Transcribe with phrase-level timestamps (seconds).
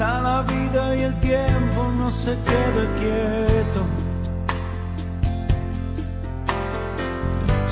[0.00, 3.84] Pasa la vida y el tiempo no se queda quieto.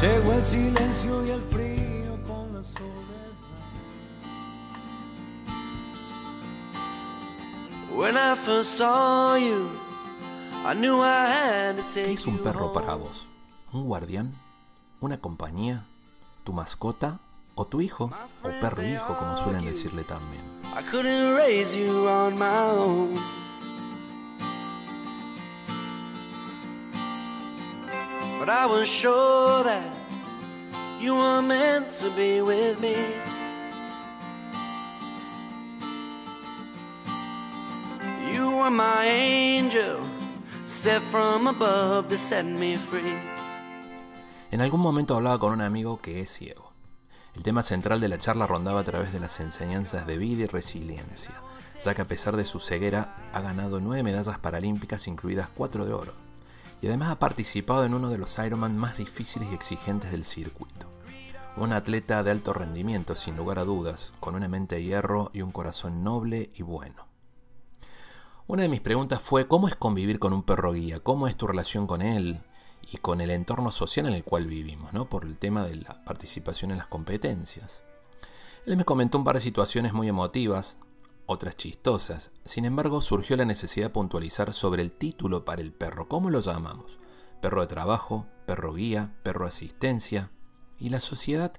[0.03, 3.33] Llegó el silencio y el frío con la soledad.
[7.97, 9.71] When I first saw you,
[10.67, 13.27] I knew I had to take ¿Qué es un perro para vos?
[13.73, 14.37] ¿Un guardián?
[15.01, 15.87] ¿Una compañía?
[16.45, 17.21] ¿Tu mascota?
[17.55, 18.13] ¿O tu hijo?
[18.43, 20.58] ¿O perro hijo, como suelen decirle también?
[20.75, 23.15] I couldn't raise you on my own.
[28.39, 29.93] But I was sure that
[31.01, 32.97] you were meant to be with me.
[38.33, 39.99] You were my angel,
[40.67, 43.19] set from above to set me free.
[44.51, 46.68] En algún momento hablaba con un amigo que es ciego.
[47.39, 50.47] El tema central de la charla rondaba a través de las enseñanzas de vida y
[50.47, 51.41] resiliencia,
[51.81, 55.93] ya que a pesar de su ceguera ha ganado nueve medallas paralímpicas, incluidas cuatro de
[55.93, 56.15] oro,
[56.81, 60.89] y además ha participado en uno de los Ironman más difíciles y exigentes del circuito.
[61.57, 65.43] Un atleta de alto rendimiento, sin lugar a dudas, con una mente de hierro y
[65.43, 67.07] un corazón noble y bueno.
[68.49, 71.47] Una de mis preguntas fue cómo es convivir con un perro guía, cómo es tu
[71.47, 72.43] relación con él
[72.91, 75.09] y con el entorno social en el cual vivimos, ¿no?
[75.09, 77.83] Por el tema de la participación en las competencias.
[78.65, 80.79] Él me comentó un par de situaciones muy emotivas,
[81.27, 82.33] otras chistosas.
[82.45, 86.41] Sin embargo, surgió la necesidad de puntualizar sobre el título para el perro, ¿cómo lo
[86.41, 86.99] llamamos?
[87.43, 90.31] Perro de trabajo, perro guía, perro asistencia.
[90.79, 91.53] ¿Y la sociedad?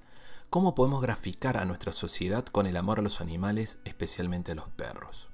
[0.50, 4.68] ¿Cómo podemos graficar a nuestra sociedad con el amor a los animales, especialmente a los
[4.70, 5.30] perros?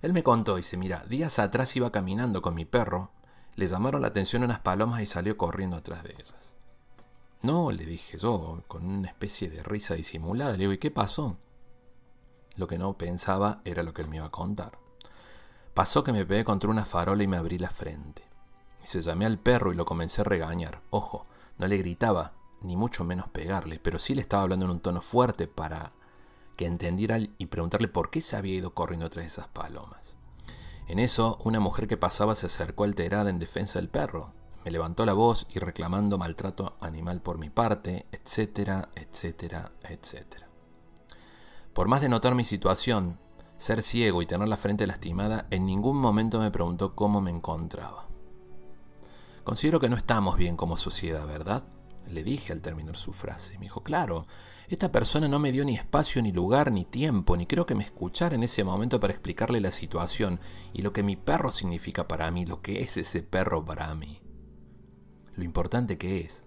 [0.00, 3.12] Él me contó, dice, mira, días atrás iba caminando con mi perro,
[3.54, 6.54] le llamaron la atención unas palomas y salió corriendo atrás de ellas.
[7.42, 11.38] No, le dije yo, con una especie de risa disimulada, le digo, ¿y qué pasó?
[12.56, 14.78] Lo que no pensaba era lo que él me iba a contar.
[15.74, 18.24] Pasó que me pegué contra una farola y me abrí la frente.
[18.84, 20.82] Se llamé al perro y lo comencé a regañar.
[20.90, 21.26] Ojo,
[21.58, 25.00] no le gritaba, ni mucho menos pegarle, pero sí le estaba hablando en un tono
[25.00, 25.92] fuerte para
[26.56, 30.16] que entendiera y preguntarle por qué se había ido corriendo tras esas palomas.
[30.92, 34.34] En eso, una mujer que pasaba se acercó alterada en defensa del perro.
[34.62, 40.50] Me levantó la voz y reclamando maltrato animal por mi parte, etcétera, etcétera, etcétera.
[41.72, 43.18] Por más de notar mi situación,
[43.56, 48.06] ser ciego y tener la frente lastimada, en ningún momento me preguntó cómo me encontraba.
[49.44, 51.64] Considero que no estamos bien como sociedad, ¿verdad?
[52.06, 53.54] Le dije al terminar su frase.
[53.54, 54.26] Me dijo, claro,
[54.74, 57.84] esta persona no me dio ni espacio, ni lugar, ni tiempo, ni creo que me
[57.84, 60.40] escuchara en ese momento para explicarle la situación
[60.72, 64.22] y lo que mi perro significa para mí, lo que es ese perro para mí.
[65.34, 66.44] Lo importante que es.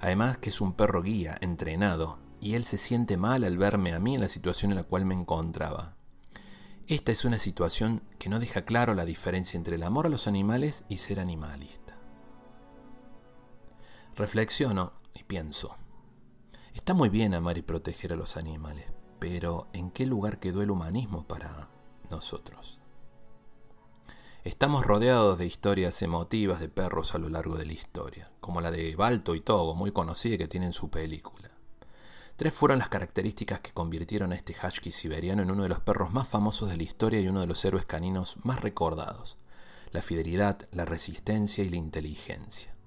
[0.00, 3.98] Además que es un perro guía, entrenado, y él se siente mal al verme a
[3.98, 5.96] mí en la situación en la cual me encontraba.
[6.86, 10.26] Esta es una situación que no deja claro la diferencia entre el amor a los
[10.28, 11.98] animales y ser animalista.
[14.16, 15.76] Reflexiono y pienso,
[16.78, 18.86] está muy bien amar y proteger a los animales,
[19.18, 21.68] pero ¿en qué lugar quedó el humanismo para
[22.08, 22.80] nosotros?
[24.44, 28.70] Estamos rodeados de historias emotivas de perros a lo largo de la historia, como la
[28.70, 31.50] de Balto y Togo, muy conocida que tienen su película.
[32.36, 36.12] Tres fueron las características que convirtieron a este husky siberiano en uno de los perros
[36.12, 39.36] más famosos de la historia y uno de los héroes caninos más recordados.
[39.90, 42.77] La fidelidad, la resistencia y la inteligencia.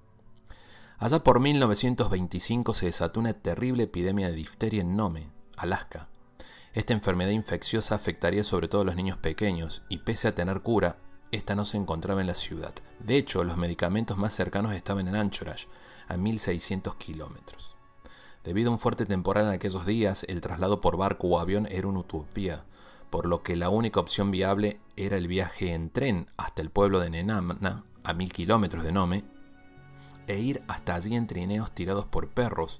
[1.01, 6.09] Allá por 1925 se desató una terrible epidemia de difteria en Nome, Alaska.
[6.73, 10.99] Esta enfermedad infecciosa afectaría sobre todo a los niños pequeños y pese a tener cura,
[11.31, 12.75] esta no se encontraba en la ciudad.
[12.99, 15.67] De hecho, los medicamentos más cercanos estaban en Anchorage,
[16.07, 17.75] a 1600 kilómetros.
[18.43, 21.87] Debido a un fuerte temporal en aquellos días, el traslado por barco o avión era
[21.87, 22.63] una utopía,
[23.09, 26.99] por lo que la única opción viable era el viaje en tren hasta el pueblo
[26.99, 29.23] de Nenamna, a mil kilómetros de Nome,
[30.27, 32.79] e ir hasta allí en trineos tirados por perros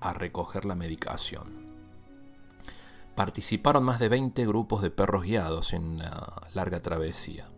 [0.00, 1.66] a recoger la medicación.
[3.14, 6.22] Participaron más de 20 grupos de perros guiados en una
[6.54, 7.50] larga travesía.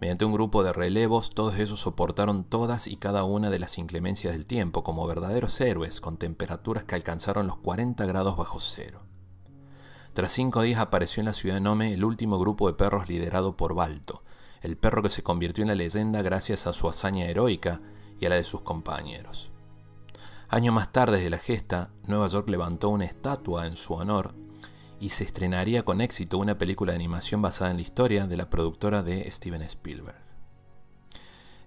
[0.00, 4.34] Mediante un grupo de relevos, todos ellos soportaron todas y cada una de las inclemencias
[4.34, 9.02] del tiempo como verdaderos héroes con temperaturas que alcanzaron los 40 grados bajo cero.
[10.12, 13.56] Tras cinco días apareció en la ciudad de Nome el último grupo de perros liderado
[13.56, 14.22] por Balto,
[14.60, 17.80] el perro que se convirtió en la leyenda gracias a su hazaña heroica
[18.20, 19.50] y a la de sus compañeros.
[20.48, 24.34] Años más tarde de la gesta, Nueva York levantó una estatua en su honor
[25.00, 28.48] y se estrenaría con éxito una película de animación basada en la historia de la
[28.48, 30.20] productora de Steven Spielberg.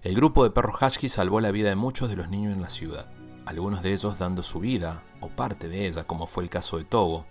[0.02, 2.70] El grupo de perros Husky salvó la vida de muchos de los niños en la
[2.70, 3.10] ciudad,
[3.44, 6.84] algunos de ellos dando su vida o parte de ella, como fue el caso de
[6.84, 7.26] Togo,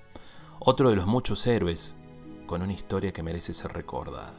[0.60, 1.98] otro de los muchos héroes
[2.45, 4.33] con una historia que merece ser recordada.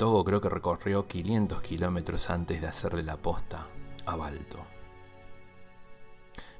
[0.00, 3.66] Togo creo que recorrió 500 kilómetros antes de hacerle la posta
[4.06, 4.64] a Balto.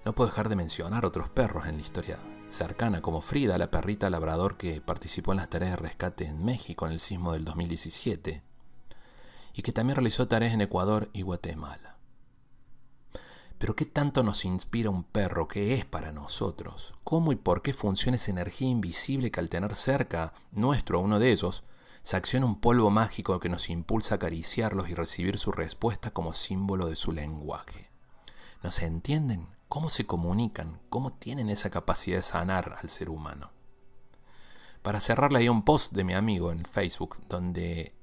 [0.04, 4.10] No puedo dejar de mencionar otros perros en la historia cercana, como Frida, la perrita
[4.10, 8.42] labrador que participó en las tareas de rescate en México en el sismo del 2017,
[9.54, 11.96] y que también realizó tareas en Ecuador y Guatemala.
[13.56, 16.92] Pero ¿qué tanto nos inspira un perro que es para nosotros?
[17.04, 21.18] ¿Cómo y por qué funciona esa energía invisible que al tener cerca nuestro a uno
[21.18, 21.64] de ellos,
[22.02, 26.32] se acciona un polvo mágico que nos impulsa a acariciarlos y recibir su respuesta como
[26.32, 27.90] símbolo de su lenguaje.
[28.62, 29.48] ¿Nos entienden?
[29.68, 30.80] ¿Cómo se comunican?
[30.88, 33.52] ¿Cómo tienen esa capacidad de sanar al ser humano?
[34.82, 37.94] Para cerrarle ahí un post de mi amigo en Facebook donde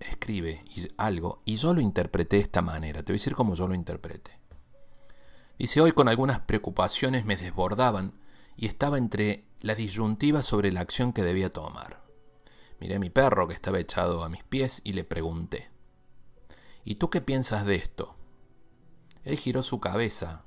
[0.00, 0.64] escribe
[0.96, 3.02] algo y yo lo interpreté de esta manera.
[3.02, 4.40] Te voy a decir cómo yo lo interpreté.
[5.58, 8.12] Dice, hoy con algunas preocupaciones me desbordaban
[8.56, 12.05] y estaba entre la disyuntiva sobre la acción que debía tomar.
[12.80, 15.70] Miré a mi perro que estaba echado a mis pies y le pregunté,
[16.88, 18.14] ¿Y tú qué piensas de esto?
[19.24, 20.44] Él giró su cabeza,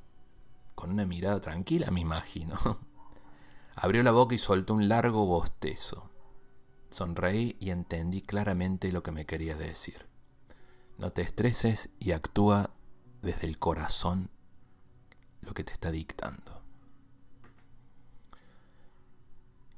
[0.74, 2.56] con una mirada tranquila, me imagino.
[3.76, 6.10] Abrió la boca y soltó un largo bostezo.
[6.90, 10.08] Sonreí y entendí claramente lo que me quería decir.
[10.98, 12.72] No te estreses y actúa
[13.22, 14.30] desde el corazón
[15.42, 16.59] lo que te está dictando.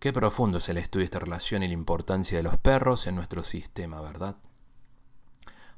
[0.01, 3.13] Qué profundo es el estudio de esta relación y la importancia de los perros en
[3.13, 4.35] nuestro sistema, ¿verdad?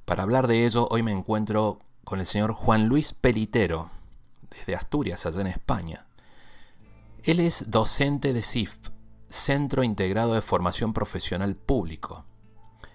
[0.05, 3.89] Para hablar de ello, hoy me encuentro con el señor Juan Luis Pelitero,
[4.49, 6.05] desde Asturias, allá en España.
[7.23, 8.77] Él es docente de CIF,
[9.27, 12.23] Centro Integrado de Formación Profesional Público.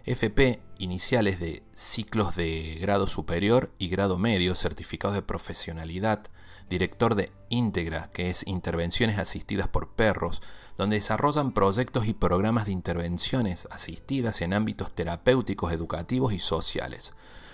[0.05, 6.25] FP, iniciales de ciclos de grado superior y grado medio, certificados de profesionalidad,
[6.69, 10.41] director de Íntegra, que es Intervenciones Asistidas por Perros,
[10.77, 17.13] donde desarrollan proyectos y programas de intervenciones asistidas en ámbitos terapéuticos, educativos y sociales.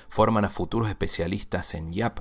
[0.09, 2.21] Forman a futuros especialistas en YAP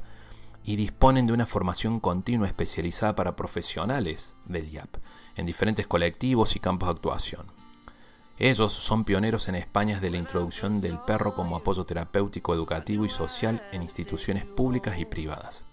[0.63, 4.95] y disponen de una formación continua especializada para profesionales del YAP,
[5.35, 7.62] en diferentes colectivos y campos de actuación.
[8.39, 13.09] Ellos son pioneros en España de la introducción del perro como apoyo terapéutico, educativo y
[13.09, 15.67] social en instituciones públicas y privadas.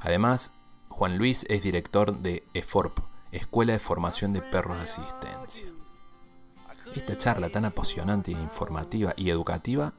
[0.00, 0.52] Además,
[0.88, 3.00] Juan Luis es director de EFORP,
[3.32, 5.66] Escuela de Formación de Perros de Asistencia.
[6.94, 9.92] Esta charla tan apasionante, informativa y educativa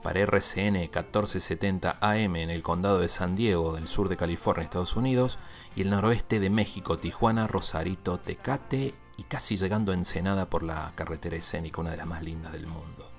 [0.01, 4.97] Para RCN 1470 AM en el condado de San Diego, del sur de California, Estados
[4.97, 5.39] Unidos,
[5.73, 10.91] y el noroeste de México, Tijuana, Rosarito, Tecate y casi llegando a Ensenada por la
[10.95, 13.12] carretera escénica, una de las más lindas del mundo.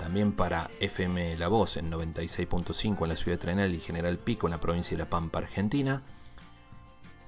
[0.00, 4.46] También para FM La Voz en 96.5 en la ciudad de Trenel y General Pico
[4.46, 6.02] en la provincia de La Pampa, Argentina.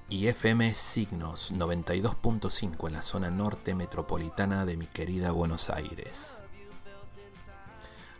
[0.09, 6.43] Y FM Signos 92.5 en la zona norte metropolitana de mi querida Buenos Aires.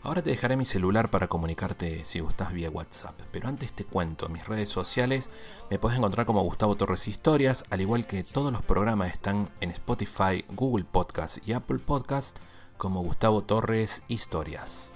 [0.04, 4.30] Ahora te dejaré mi celular para comunicarte si gustas vía WhatsApp, pero antes te cuento,
[4.30, 5.32] mis redes sociales
[5.72, 9.72] me puedes encontrar como Gustavo Torres Historias, al igual que todos los programas están en
[9.72, 12.38] Spotify, Google Podcast y Apple Podcast
[12.84, 14.96] como Gustavo Torres Historias.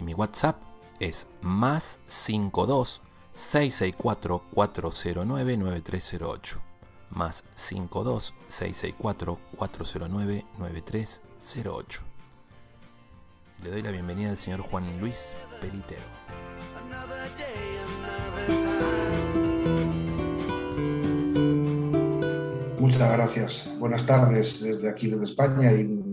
[0.00, 0.56] Y mi WhatsApp
[0.98, 6.60] es más 52 664 409 9308.
[7.10, 12.02] Más 52 664 409 9308.
[13.62, 16.02] Le doy la bienvenida al señor Juan Luis Pelitero.
[22.80, 23.68] Muchas gracias.
[23.78, 26.11] Buenas tardes desde aquí, desde España, y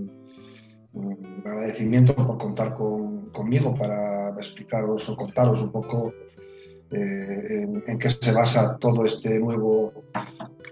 [1.46, 6.12] agradecimiento por contar conmigo para explicaros o contaros un poco
[6.91, 9.93] eh, en, qué se basa todo este nuevo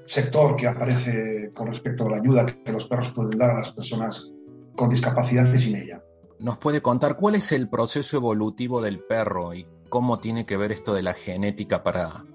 [0.05, 3.71] sector que aparece con respecto a la ayuda que los perros pueden dar a las
[3.71, 4.31] personas
[4.75, 6.01] con discapacidad y sin ella.
[6.39, 10.71] ¿Nos puede contar cuál es el proceso evolutivo del perro y cómo tiene que ver
[10.71, 12.25] esto de la genética para,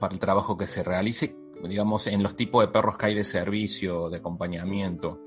[0.00, 3.24] para el trabajo que se realice, digamos, en los tipos de perros que hay de
[3.24, 5.20] servicio, de acompañamiento?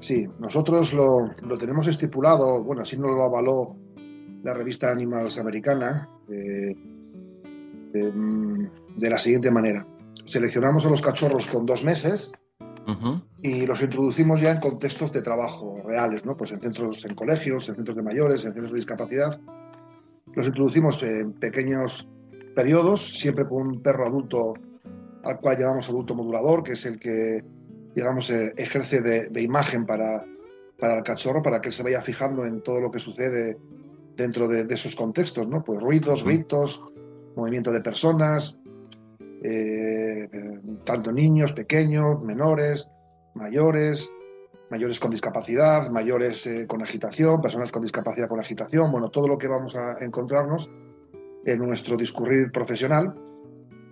[0.00, 3.76] Sí, nosotros lo, lo tenemos estipulado, bueno, así nos lo avaló
[4.42, 6.76] la revista Animals Americana, eh,
[7.92, 9.86] de la siguiente manera.
[10.24, 12.30] Seleccionamos a los cachorros con dos meses
[13.42, 16.36] y los introducimos ya en contextos de trabajo reales, ¿no?
[16.36, 19.40] Pues en centros, en colegios, en centros de mayores, en centros de discapacidad.
[20.34, 22.06] Los introducimos en pequeños
[22.54, 24.54] periodos, siempre con un perro adulto
[25.24, 27.42] al cual llamamos adulto modulador, que es el que,
[27.96, 30.22] digamos, eh, ejerce de, imagen para,
[30.78, 33.56] para el cachorro, para que se vaya fijando en todo lo que sucede
[34.14, 35.64] dentro de, esos contextos, ¿no?
[35.64, 36.82] Pues ruidos, gritos,
[37.34, 38.58] movimiento de personas,
[39.42, 40.28] eh,
[40.84, 42.92] tanto niños, pequeños, menores,
[43.34, 44.10] mayores,
[44.70, 49.38] mayores con discapacidad, mayores eh, con agitación, personas con discapacidad con agitación, bueno, todo lo
[49.38, 50.70] que vamos a encontrarnos
[51.46, 53.14] en nuestro discurrir profesional,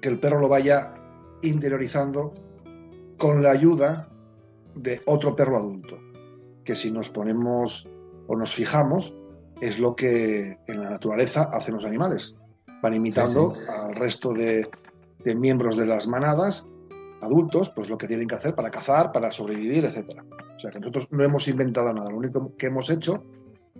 [0.02, 0.92] que el perro lo vaya
[1.40, 2.34] interiorizando
[3.18, 4.09] con la ayuda
[4.75, 5.99] de otro perro adulto,
[6.64, 7.88] que si nos ponemos
[8.26, 9.14] o nos fijamos,
[9.61, 12.37] es lo que en la naturaleza hacen los animales.
[12.83, 14.68] Van imitando al resto de,
[15.37, 16.66] miembros de las manadas,
[17.23, 20.21] adultos, pues lo que tienen que hacer para cazar, para sobrevivir, etc.
[20.56, 23.25] O sea que nosotros no hemos inventado nada, lo único que hemos hecho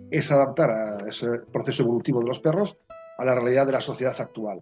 [0.09, 2.77] es adaptar a ese proceso evolutivo de los perros
[3.17, 4.61] a la realidad de la sociedad actual.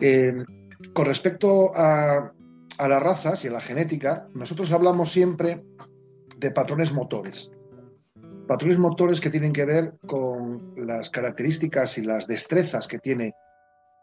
[0.00, 0.34] Eh,
[0.92, 2.32] con respecto a,
[2.78, 5.64] a las razas y a la genética, nosotros hablamos siempre
[6.38, 7.50] de patrones motores
[8.46, 13.34] patrones motores que tienen que ver con las características y las destrezas que tiene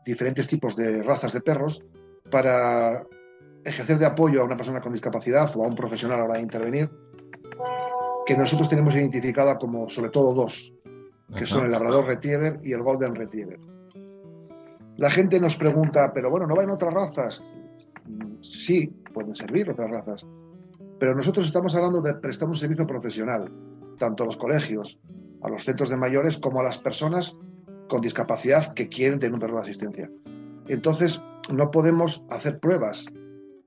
[0.06, 1.82] diferentes tipos de razas de perros
[2.30, 3.06] para
[3.64, 6.36] ejercer de apoyo a una persona con discapacidad o a un profesional a la hora
[6.36, 6.90] de intervenir,
[8.26, 10.74] que nosotros tenemos identificada como sobre todo dos,
[11.38, 13.60] que son el Labrador Retriever y el Golden Retriever.
[14.98, 17.56] La gente nos pregunta, pero bueno, ¿no van otras razas?
[18.42, 20.26] Sí, pueden servir otras razas,
[21.00, 23.52] pero nosotros estamos hablando de prestar un servicio profesional
[23.98, 25.00] tanto a los colegios,
[25.42, 27.38] a los centros de mayores, como a las personas
[27.88, 30.10] con discapacidad que quieren tener un perro de asistencia.
[30.68, 33.06] Entonces, no podemos hacer pruebas,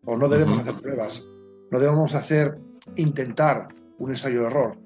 [0.04, 1.26] o no debemos hacer pruebas,
[1.70, 2.58] no debemos hacer,
[2.96, 4.78] intentar un ensayo de error,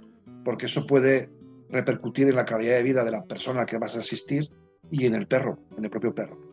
[0.45, 1.30] porque eso puede
[1.69, 4.50] repercutir en la calidad de vida de la persona que vas a asistir
[4.90, 6.50] y en el perro, en el propio perro.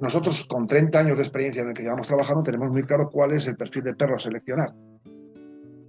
[0.00, 3.32] Nosotros, con 30 años de experiencia en el que llevamos trabajando, tenemos muy claro cuál
[3.32, 4.72] es el perfil de perro a seleccionar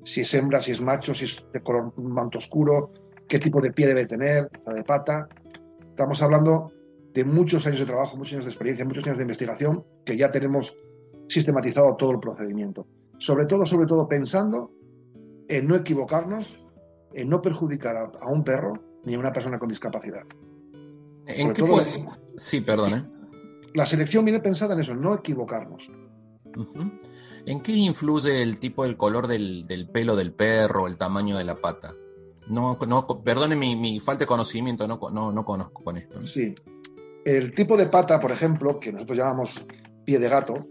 [0.04, 2.92] si es hembra, si es macho, si es de color manto oscuro,
[3.28, 5.28] qué tipo de pie debe tener, la de pata.
[5.90, 6.72] Estamos hablando
[7.14, 10.32] de muchos años de trabajo, muchos años de experiencia, muchos años de investigación, que ya
[10.32, 10.76] tenemos
[11.28, 12.88] sistematizado todo el procedimiento.
[13.18, 14.72] Sobre todo, sobre todo pensando
[15.48, 16.66] en no equivocarnos,
[17.14, 18.74] en no perjudicar a, un perro
[19.04, 20.24] ni a una persona con discapacidad.
[21.26, 22.08] ¿En qué puede...
[22.38, 22.94] Sí, perdón.
[22.94, 23.19] ¿eh?
[23.74, 25.92] La selección viene pensada en eso, no equivocarnos.
[27.46, 31.56] ¿En qué influye el tipo del color del, pelo del perro, el tamaño de la
[31.56, 31.92] pata?
[32.48, 35.00] No, no, perdone mi, falta de conocimiento, no,
[35.32, 36.22] no, conozco con esto.
[36.24, 36.56] Sí.
[37.26, 39.66] El tipo de pata, por ejemplo, que nosotros llamamos
[40.06, 40.68] pie de gato,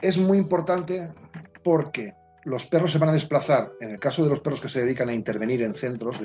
[0.00, 1.14] es muy importante
[1.62, 2.14] porque
[2.44, 5.08] los perros se van a desplazar, en el caso de los perros que se dedican
[5.08, 6.20] a intervenir en centros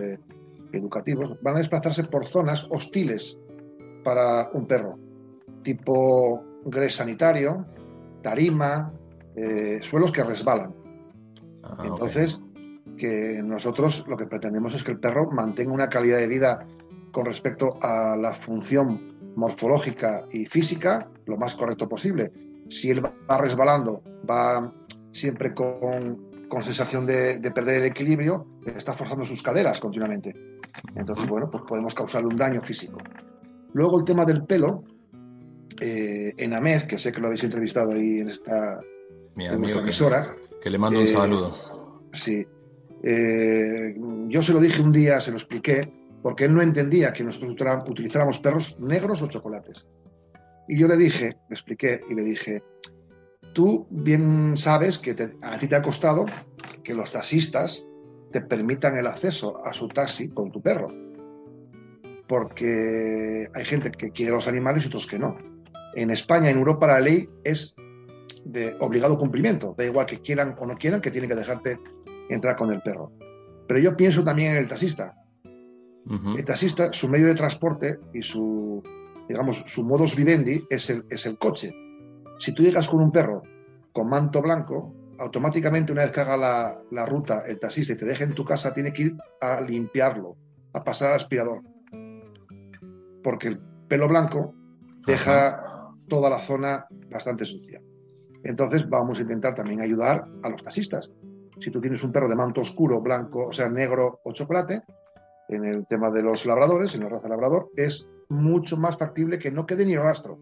[0.72, 3.38] educativos, van a desplazarse por zonas hostiles
[4.04, 4.98] para un perro,
[5.64, 7.66] tipo gres sanitario,
[8.22, 8.94] tarima,
[9.36, 10.74] eh, suelos que resbalan.
[11.64, 12.42] Ah, Entonces,
[12.98, 16.66] que nosotros lo que pretendemos es que el perro mantenga una calidad de vida
[17.12, 22.32] con respecto a la función morfológica y física lo más correcto posible.
[22.70, 24.74] Si él va resbalando, va
[25.12, 26.26] siempre con,
[26.62, 30.34] sensación de, perder el equilibrio, está forzando sus caderas continuamente.
[30.96, 33.00] Entonces, bueno, pues podemos causarle un daño físico.
[33.74, 34.84] Luego el tema del pelo,
[35.80, 38.80] eh, en AMED, que sé que lo habéis entrevistado ahí en esta
[39.36, 40.36] mi amigo emisora.
[40.62, 41.56] Que, le mando un eh, saludo.
[42.14, 42.46] Sí.
[43.04, 43.96] Eh,
[44.28, 45.92] yo se lo dije un día, se lo expliqué,
[46.24, 47.56] porque él no entendía que nosotros
[47.88, 49.88] utilizáramos perros negros o chocolates.
[50.68, 52.64] Y yo le dije, le expliqué y le dije,
[53.54, 56.26] tú bien sabes que a ti te ha costado
[56.84, 57.88] que los taxistas
[58.32, 60.92] te permitan el acceso a su taxi con tu perro.
[62.28, 65.38] Porque hay gente que quiere los animales y otros que no.
[65.98, 67.74] En España, en Europa, la ley es
[68.46, 69.74] de obligado cumplimiento.
[69.76, 71.80] Da igual que quieran o no quieran, que tienen que dejarte
[72.30, 73.12] entrar con el perro.
[73.68, 75.16] Pero yo pienso también en el taxista.
[76.38, 78.84] El taxista, su medio de transporte y su,
[79.28, 81.74] digamos, su modus vivendi es el, es el coche.
[82.38, 83.42] Si tú llegas con un perro
[83.92, 88.06] con manto blanco, automáticamente una vez que haga la, la, ruta el taxista y te
[88.06, 90.38] deje en tu casa, tiene que ir a limpiarlo,
[90.74, 91.64] a pasar al aspirador.
[93.24, 94.54] Porque el pelo blanco
[95.08, 95.67] deja
[96.08, 97.82] toda la zona bastante sucia.
[98.44, 101.12] Entonces vamos a intentar también ayudar a los taxistas.
[101.60, 104.84] Si tú tienes un perro de manto oscuro, blanco, o sea, negro o chocolate,
[105.50, 109.52] en el tema de los labradores, en la raza labrador, es mucho más factible que
[109.52, 110.38] no quede ni rastro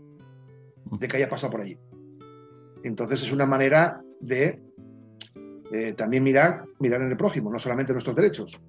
[0.99, 1.77] de que haya pasado por allí.
[2.83, 4.61] Entonces es una manera de
[5.71, 8.61] eh, también mirar, mirar en el prójimo, no solamente nuestros derechos.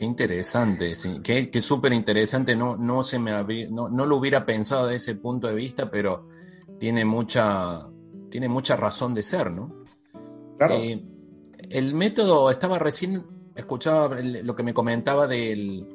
[0.00, 3.32] Qué interesante, sí, qué, súper interesante, no, no, se me
[3.68, 6.24] no, no, lo hubiera pensado de ese punto de vista, pero
[6.78, 7.86] tiene mucha,
[8.30, 9.84] tiene mucha razón de ser, ¿no?
[10.56, 10.76] Claro.
[10.76, 11.04] Eh,
[11.68, 15.86] el método, estaba recién, escuchaba lo que me comentaba del,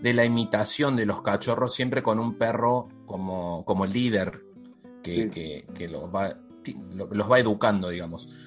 [0.00, 4.44] de la imitación de los cachorros, siempre con un perro como, como líder,
[5.02, 6.38] que, que, los, va,
[7.10, 8.45] los va educando, digamos.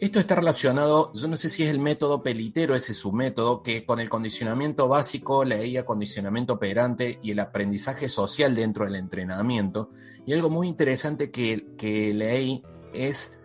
[0.00, 3.62] Esto está relacionado, yo no sé si es el método pelitero, ese es su método,
[3.62, 9.90] que con el condicionamiento básico, la condicionamiento operante y el aprendizaje social dentro del entrenamiento.
[10.24, 12.62] Y algo muy interesante que, que leí
[12.94, 13.38] es,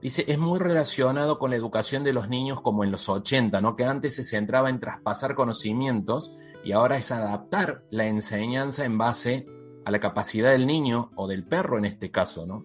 [0.00, 3.74] dice, es muy relacionado con la educación de los niños como en los 80, ¿no?
[3.74, 9.44] que antes se centraba en traspasar conocimientos y ahora es adaptar la enseñanza en base
[9.84, 12.64] a la capacidad del niño o del perro en este caso, ¿no?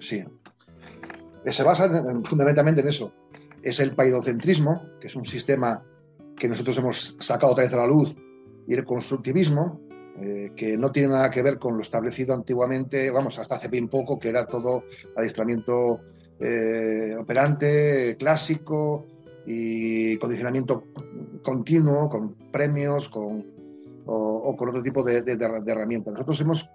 [0.00, 0.22] Sí,
[1.52, 1.88] se basa
[2.24, 3.12] fundamentalmente en eso.
[3.62, 5.82] Es el paidocentrismo, que es un sistema
[6.36, 8.16] que nosotros hemos sacado otra vez a la luz,
[8.66, 9.80] y el constructivismo,
[10.20, 13.88] eh, que no tiene nada que ver con lo establecido antiguamente, vamos, hasta hace bien
[13.88, 14.84] poco, que era todo
[15.16, 16.00] adiestramiento
[16.38, 19.06] eh, operante, clásico
[19.46, 20.84] y condicionamiento
[21.42, 23.46] continuo, con premios, con,
[24.06, 26.12] o, con otro tipo de, de herramientas.
[26.12, 26.70] Nosotros hemos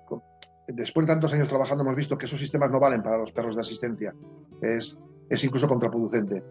[0.75, 3.55] después de tantos años trabajando hemos visto que esos sistemas no valen para los perros
[3.55, 4.13] de asistencia.
[4.61, 4.97] Es,
[5.29, 6.43] es incluso contraproducente.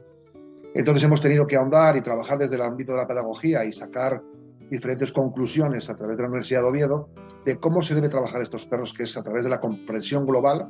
[0.74, 4.22] Entonces hemos tenido que ahondar y trabajar desde el ámbito de la pedagogía y sacar
[4.70, 7.08] diferentes conclusiones a través de la Universidad de Oviedo
[7.44, 10.68] de cómo se debe trabajar estos perros, que es a través de la comprensión global,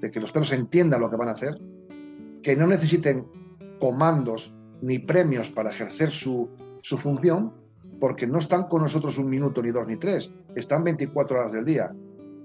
[0.00, 1.58] de que los perros entiendan lo que van a hacer,
[2.42, 3.26] que no necesiten
[3.80, 6.48] comandos ni premios para ejercer su,
[6.80, 7.52] su función,
[8.00, 11.64] porque no están con nosotros un minuto, ni dos, ni tres, están 24 horas del
[11.64, 11.90] día.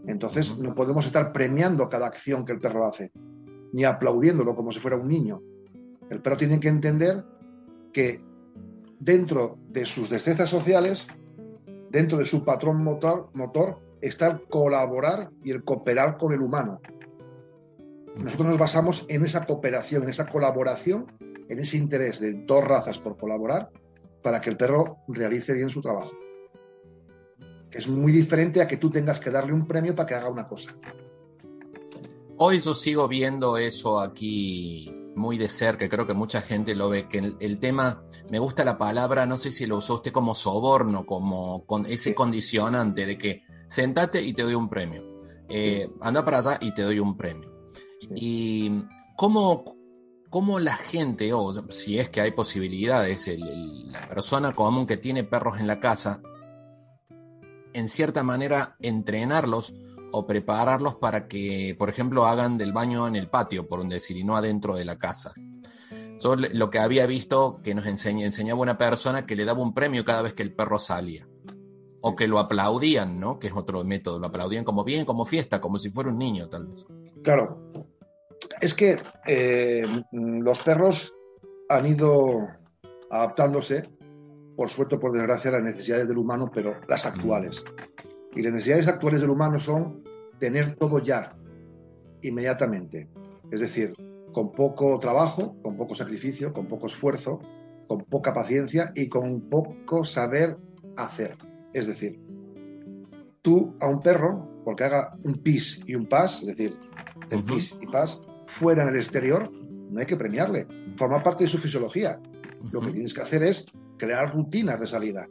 [0.08, 3.12] Entonces no podemos estar premiando cada acción que el perro hace,
[3.74, 5.42] ni aplaudiéndolo como si fuera un niño.
[6.10, 7.24] El perro tiene que entender
[7.94, 8.24] que
[9.00, 11.08] dentro de sus destrezas sociales,
[11.92, 16.82] dentro de su patrón motor, motor está el colaborar y el cooperar con el humano.
[18.18, 21.06] Nosotros nos basamos en esa cooperación, en esa colaboración,
[21.48, 23.70] en ese interés de dos razas por colaborar
[24.24, 26.16] para que el perro realice bien su trabajo
[27.70, 30.30] que es muy diferente a que tú tengas que darle un premio para que haga
[30.30, 30.76] una cosa.
[32.38, 37.10] Hoy yo sigo viendo eso aquí muy de cerca, creo que mucha gente lo ve,
[37.10, 41.06] que el, tema, me gusta la palabra, no sé si lo usó usted como soborno,
[41.06, 45.04] como con ese condicionante de que sentate y te doy un premio,
[45.50, 47.52] eh, anda para allá y te doy un premio.
[48.16, 48.72] Y
[49.18, 49.66] cómo,
[50.30, 55.60] cómo la gente, o si es que hay posibilidades, la persona común que tiene perros
[55.60, 56.22] en la casa,
[57.74, 59.76] en cierta manera entrenarlos
[60.12, 64.24] o prepararlos para que, por ejemplo, hagan del baño en el patio, por decir, y
[64.24, 65.34] no adentro de la casa.
[66.20, 70.04] Yo lo que había visto que nos enseñaba una persona que le daba un premio
[70.04, 71.28] cada vez que el perro salía.
[72.02, 73.40] O que lo aplaudían, ¿no?
[73.40, 74.20] Que es otro método.
[74.20, 76.86] Lo aplaudían como bien, como fiesta, como si fuera un niño, tal vez.
[77.24, 77.72] Claro.
[78.62, 81.14] Es que eh, los perros
[81.68, 82.40] han ido
[83.10, 83.90] adaptándose
[84.60, 87.64] por suerte o por desgracia, las necesidades del humano, pero las actuales.
[88.36, 90.04] Y las necesidades actuales del humano son
[90.38, 91.30] tener todo ya,
[92.24, 93.08] inmediatamente.
[93.52, 93.94] Es decir,
[94.34, 97.40] con poco trabajo, con poco sacrificio, con poco esfuerzo,
[97.88, 100.58] con poca paciencia y con poco saber
[100.98, 101.38] hacer.
[101.72, 102.20] Es decir,
[103.42, 106.78] tú a un perro, porque haga un pis y un pas, es decir,
[107.32, 109.50] el pis y pas, fuera en el exterior,
[109.90, 110.68] no hay que premiarle.
[110.98, 112.20] Forma parte de su fisiología.
[112.74, 113.66] Lo que tienes que hacer es
[114.00, 115.28] crear rutinas de salida.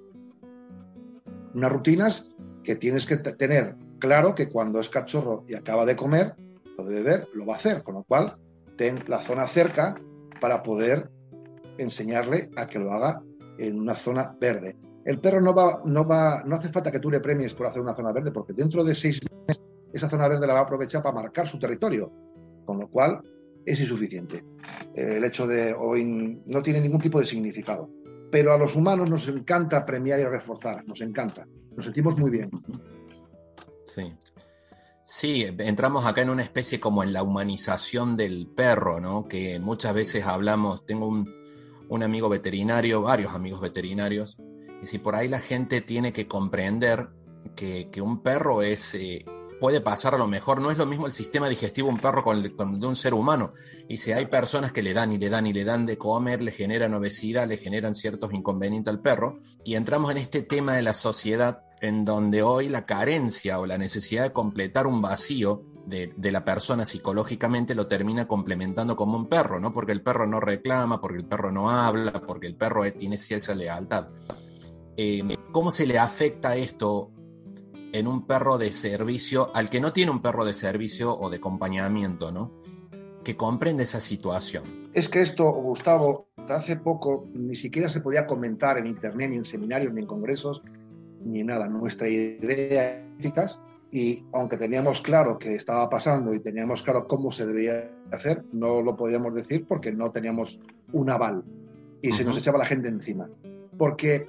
[1.54, 2.30] Unas rutinas
[2.62, 6.36] que tienes que tener claro que cuando es cachorro y acaba de comer,
[6.76, 8.36] lo de beber, lo va a hacer, con lo cual
[8.76, 9.96] ten la zona cerca
[10.40, 11.10] para poder
[11.78, 13.20] enseñarle a que lo haga
[13.58, 14.76] en una zona verde.
[15.04, 17.80] El perro no va, no va, no hace falta que tú le premies por hacer
[17.80, 21.02] una zona verde, porque dentro de seis meses esa zona verde la va a aprovechar
[21.02, 22.12] para marcar su territorio,
[22.66, 23.20] con lo cual
[23.64, 24.44] es insuficiente.
[24.94, 27.90] el hecho de hoy no tiene ningún tipo de significado.
[28.30, 32.50] Pero a los humanos nos encanta premiar y reforzar, nos encanta, nos sentimos muy bien.
[33.84, 34.12] Sí.
[35.10, 39.26] Sí, entramos acá en una especie como en la humanización del perro, ¿no?
[39.26, 44.36] Que muchas veces hablamos, tengo un, amigo veterinario, varios amigos veterinarios,
[44.82, 47.08] y si por ahí la gente tiene que comprender
[47.56, 49.24] que, un perro es, eh,
[49.60, 52.36] puede pasar a lo mejor, no es lo mismo el sistema digestivo un perro con
[52.38, 53.52] el, de un ser humano,
[53.88, 56.42] y si hay personas que le dan y le dan y le dan de comer,
[56.42, 60.82] le generan obesidad, le generan ciertos inconvenientes al perro, y entramos en este tema de
[60.82, 66.32] la sociedad en donde hoy la carencia o la necesidad de completar un vacío de,
[66.32, 69.72] la persona psicológicamente lo termina complementando como un perro, ¿no?
[69.72, 73.54] Porque el perro no reclama, porque el perro no habla, porque el perro tiene cierta
[73.54, 74.08] lealtad.
[74.96, 77.10] Eh, ¿Cómo se le afecta esto
[77.92, 81.36] en un perro de servicio al que no tiene un perro de servicio o de
[81.38, 82.52] acompañamiento, ¿no?
[83.24, 84.64] Que comprende esa situación.
[84.92, 89.44] Es que esto, Gustavo, hace poco ni siquiera se podía comentar en internet, ni en
[89.44, 90.62] seminarios, ni en congresos,
[91.24, 91.68] ni nada.
[91.68, 97.46] Nuestra idea éticas y aunque teníamos claro que estaba pasando y teníamos claro cómo se
[97.46, 100.60] debía hacer, no lo podíamos decir porque no teníamos
[100.92, 101.44] un aval
[102.02, 103.28] y se nos echaba la gente encima.
[103.76, 104.26] Porque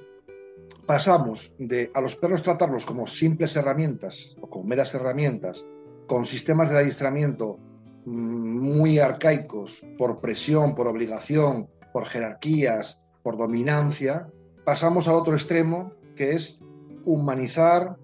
[0.90, 5.64] pasamos de a los perros tratarlos como simples herramientas o como meras herramientas,
[6.08, 7.60] con sistemas de adiestramiento
[8.06, 14.26] mm, muy arcaicos, por presión, por obligación, por jerarquías, por dominancia,
[14.64, 16.58] pasamos al otro extremo, que es
[17.04, 17.96] humanizar,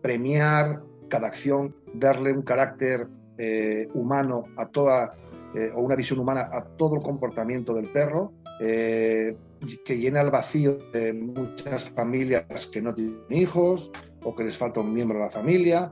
[0.00, 5.16] premiar cada acción, darle un carácter eh, humano a toda,
[5.54, 9.36] eh, o una visión humana a todo el comportamiento del perro, eh,
[9.84, 13.90] que llena el vacío de muchas familias que no tienen hijos
[14.22, 15.90] o que les falta un miembro de la familia.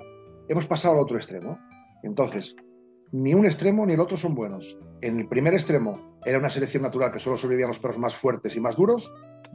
[0.49, 1.59] Hemos pasado al otro extremo.
[2.03, 2.57] Entonces,
[3.13, 4.79] ni un extremo ni el otro son buenos.
[5.01, 8.57] En el primer extremo era una selección natural que solo sobrevivían los perros más fuertes
[8.57, 9.13] y más duros,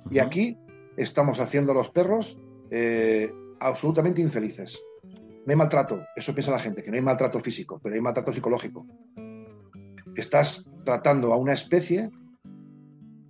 [0.09, 0.57] y aquí
[0.95, 2.37] estamos haciendo a los perros
[2.69, 4.79] eh, absolutamente infelices.
[5.03, 8.33] No hay maltrato, eso piensa la gente, que no hay maltrato físico, pero hay maltrato
[8.33, 8.85] psicológico.
[10.17, 12.09] Estás tratando a una especie,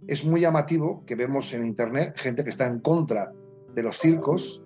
[0.08, 3.34] es muy llamativo que vemos en Internet gente que está en contra
[3.76, 4.63] de los circos,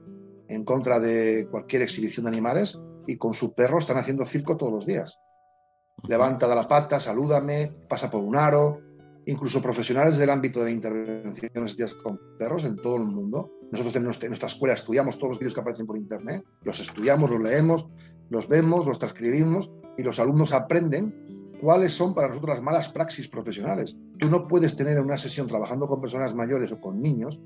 [0.48, 4.72] en contra de cualquier exhibición de animales, y con su perro están haciendo circo todos
[4.72, 5.18] los días.
[6.08, 8.80] Levanta de la pata, salúdame, pasa por un aro,
[9.26, 11.52] incluso profesionales del ámbito de la intervención
[12.04, 13.50] con perros en todo el mundo.
[13.72, 17.42] Nosotros en nuestra escuela estudiamos todos los vídeos que aparecen por internet, los estudiamos, los
[17.42, 17.88] leemos,
[18.30, 21.21] los vemos, los transcribimos y los alumnos aprenden
[21.62, 23.96] cuáles son para nosotros las malas praxis profesionales.
[24.18, 27.40] Tú no puedes tener en una sesión trabajando con personas mayores o con niños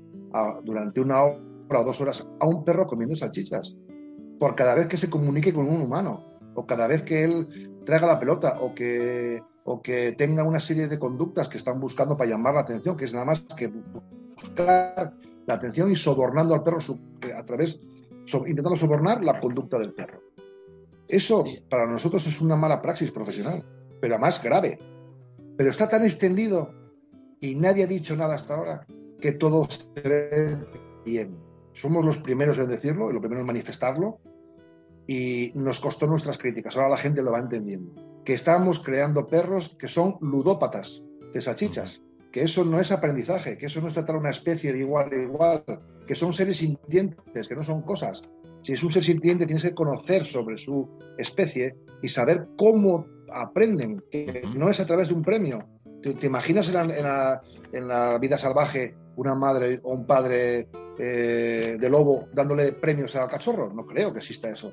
[0.64, 3.76] durante una hora o dos horas a un perro comiendo salchichas.
[4.40, 6.24] Por cada vez que se comunique con un humano,
[6.54, 10.88] o cada vez que él traiga la pelota, o que, o que tenga una serie
[10.88, 15.14] de conductas que están buscando para llamar la atención, que es nada más que buscar
[15.46, 16.78] la atención y sobornando al perro
[17.34, 17.80] a través,
[18.46, 20.20] intentando sobornar la conducta del perro.
[21.08, 23.64] Eso para nosotros es una mala praxis profesional,
[24.00, 24.78] pero más grave.
[25.56, 26.72] Pero está tan extendido
[27.40, 28.86] y nadie ha dicho nada hasta ahora
[29.20, 30.58] que todo se ve
[31.04, 31.38] bien.
[31.72, 34.20] Somos los primeros en decirlo y lo primero en manifestarlo
[35.06, 36.76] y nos costó nuestras críticas.
[36.76, 37.92] Ahora la gente lo va entendiendo.
[38.24, 42.02] Que estamos creando perros que son ludópatas, de salchichas
[42.36, 45.16] que eso no es aprendizaje, que eso no es tratar una especie de igual a
[45.16, 45.64] igual,
[46.06, 48.24] que son seres sintientes, que no son cosas.
[48.60, 54.02] Si es un ser sintiente, tienes que conocer sobre su especie y saber cómo aprenden,
[54.10, 55.66] que no es a través de un premio.
[56.02, 62.72] ¿Te, imaginas en la, vida salvaje una madre o un padre eh, de lobo dándole
[62.72, 63.72] premios al cachorro?
[63.72, 64.72] No creo que exista eso.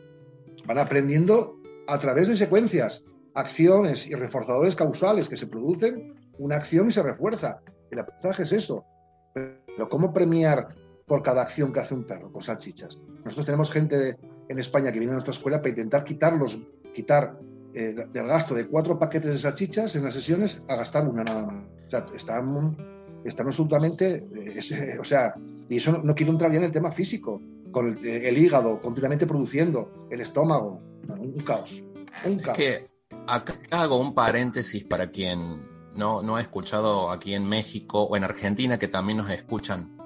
[0.65, 6.89] Van aprendiendo a través de secuencias, acciones y reforzadores causales que se producen una acción
[6.89, 7.61] y se refuerza.
[7.89, 8.85] El aprendizaje es eso.
[9.33, 10.67] Pero ¿cómo premiar
[11.05, 12.31] por cada acción que hace un perro?
[12.31, 12.99] Con salchichas.
[13.23, 14.17] Nosotros tenemos gente
[14.49, 16.59] en España que viene a nuestra escuela para intentar quitarlos,
[16.93, 17.37] quitar
[17.73, 21.45] eh, del gasto de cuatro paquetes de salchichas en las sesiones a gastar una nada
[21.45, 21.63] más.
[21.87, 22.77] O sea, están,
[23.23, 24.27] están absolutamente.
[24.35, 25.33] Eh, o sea,
[25.69, 30.07] y eso no, quiero entrar ya en el tema físico, con el, hígado continuamente produciendo,
[30.09, 30.81] el estómago.
[31.07, 31.83] un caos.
[32.25, 32.57] Un caos.
[32.57, 32.87] que
[33.27, 38.23] acá hago un paréntesis para quien no, no he escuchado aquí en México o en
[38.23, 39.97] Argentina que también nos escuchan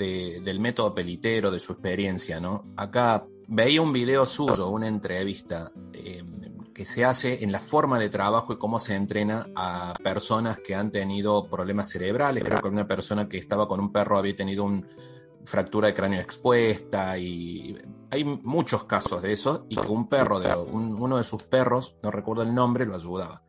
[0.00, 2.64] del método pelitero, de su experiencia, ¿no?
[2.76, 6.24] Acá veía un video suyo, una entrevista eh,
[6.80, 10.74] que se hace en la forma de trabajo y cómo se entrena a personas que
[10.74, 12.42] han tenido problemas cerebrales.
[12.42, 14.86] Creo que una persona que estaba con un perro había tenido un,
[15.44, 17.76] fractura de cráneo expuesta y
[18.10, 22.10] hay muchos casos de eso y que un perro, de, uno de sus perros, no
[22.10, 23.42] recuerdo el nombre, lo ayudaba.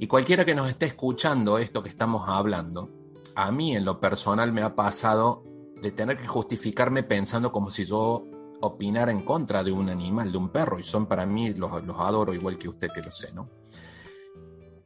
[0.00, 2.90] Y cualquiera que nos esté escuchando esto que estamos hablando,
[3.36, 5.44] a mí en lo personal me ha pasado
[5.80, 8.24] de tener que justificarme pensando como si yo
[8.60, 12.00] opinara en contra de un animal, de un perro, y son para mí, los, los
[12.00, 13.50] adoro igual que usted que lo sé, ¿no?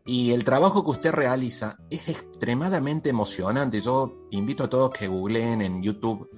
[0.04, 3.80] Y el trabajo que usted realiza es extremadamente emocionante.
[3.80, 6.28] Yo invito a todos que googleen en YouTube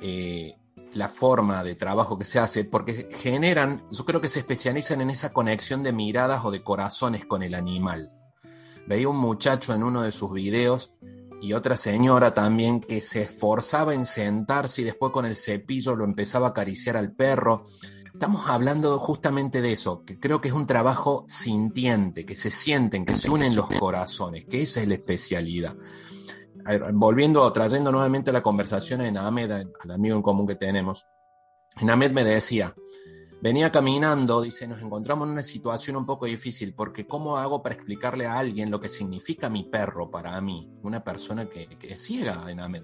[0.00, 0.56] eh,
[0.92, 5.10] la forma de trabajo que se hace, porque generan, yo creo que se especializan en
[5.10, 8.12] esa conexión de miradas o de corazones con el animal.
[8.88, 10.94] Veía un muchacho en uno de sus videos
[11.40, 16.04] y otra señora también que se esforzaba en sentarse y después con el cepillo lo
[16.04, 17.64] empezaba a acariciar al perro.
[18.12, 23.04] Estamos hablando justamente de eso, que creo que es un trabajo sintiente, que se sienten,
[23.04, 25.76] que se unen los corazones, que esa es la especialidad.
[26.94, 31.06] Volviendo, trayendo nuevamente la conversación en Ahmed, al amigo en común que tenemos,
[31.78, 32.74] en Ahmed me decía,
[33.40, 37.74] venía caminando, dice, nos encontramos en una situación un poco difícil, porque ¿cómo hago para
[37.74, 40.70] explicarle a alguien lo que significa mi perro para mí?
[40.82, 42.82] Una persona que, que es ciega en Ahmed.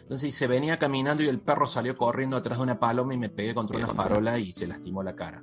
[0.00, 3.30] Entonces se venía caminando y el perro salió corriendo atrás de una paloma y me
[3.30, 5.42] pegué contra una farola y se lastimó la cara.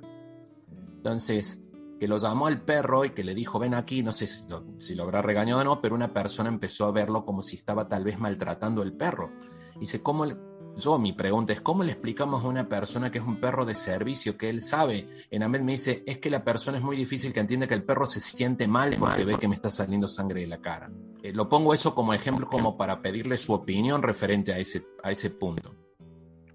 [0.96, 1.64] Entonces,
[1.98, 4.64] que lo llamó al perro y que le dijo, ven aquí, no sé si lo,
[4.80, 7.88] si lo habrá regañado o no, pero una persona empezó a verlo como si estaba
[7.88, 9.32] tal vez maltratando al perro.
[9.78, 10.26] Dice, ¿cómo,
[10.76, 13.74] yo, mi pregunta es, ¿cómo le explicamos a una persona que es un perro de
[13.74, 15.06] servicio, que él sabe?
[15.30, 17.84] En Ahmed me dice, es que la persona es muy difícil que entienda que el
[17.84, 20.90] perro se siente mal porque ve que me está saliendo sangre de la cara.
[21.22, 25.10] Eh, lo pongo eso como ejemplo, como para pedirle su opinión referente a ese, a
[25.10, 25.74] ese punto.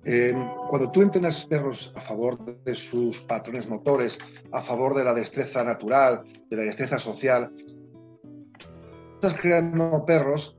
[0.04, 0.34] Eh,
[0.70, 4.18] cuando tú entrenas perros a favor de sus patrones motores,
[4.52, 7.54] a favor de la destreza natural, de la destreza social,
[9.16, 10.57] estás creando perros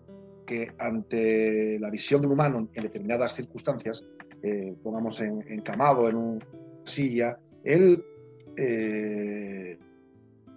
[0.49, 4.03] que ante la visión de un humano en determinadas circunstancias,
[4.43, 6.47] eh, pongamos en, encamado en una
[6.85, 8.03] silla, él
[8.57, 9.79] eh,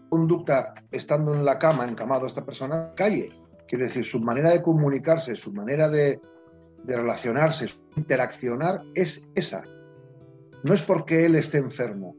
[0.09, 3.31] conducta estando en la cama, encamado esta persona, calle.
[3.67, 6.21] Quiere decir, su manera de comunicarse, su manera de,
[6.85, 9.61] de relacionarse, su interaccionar es esa.
[10.63, 12.15] No es porque él esté enfermo,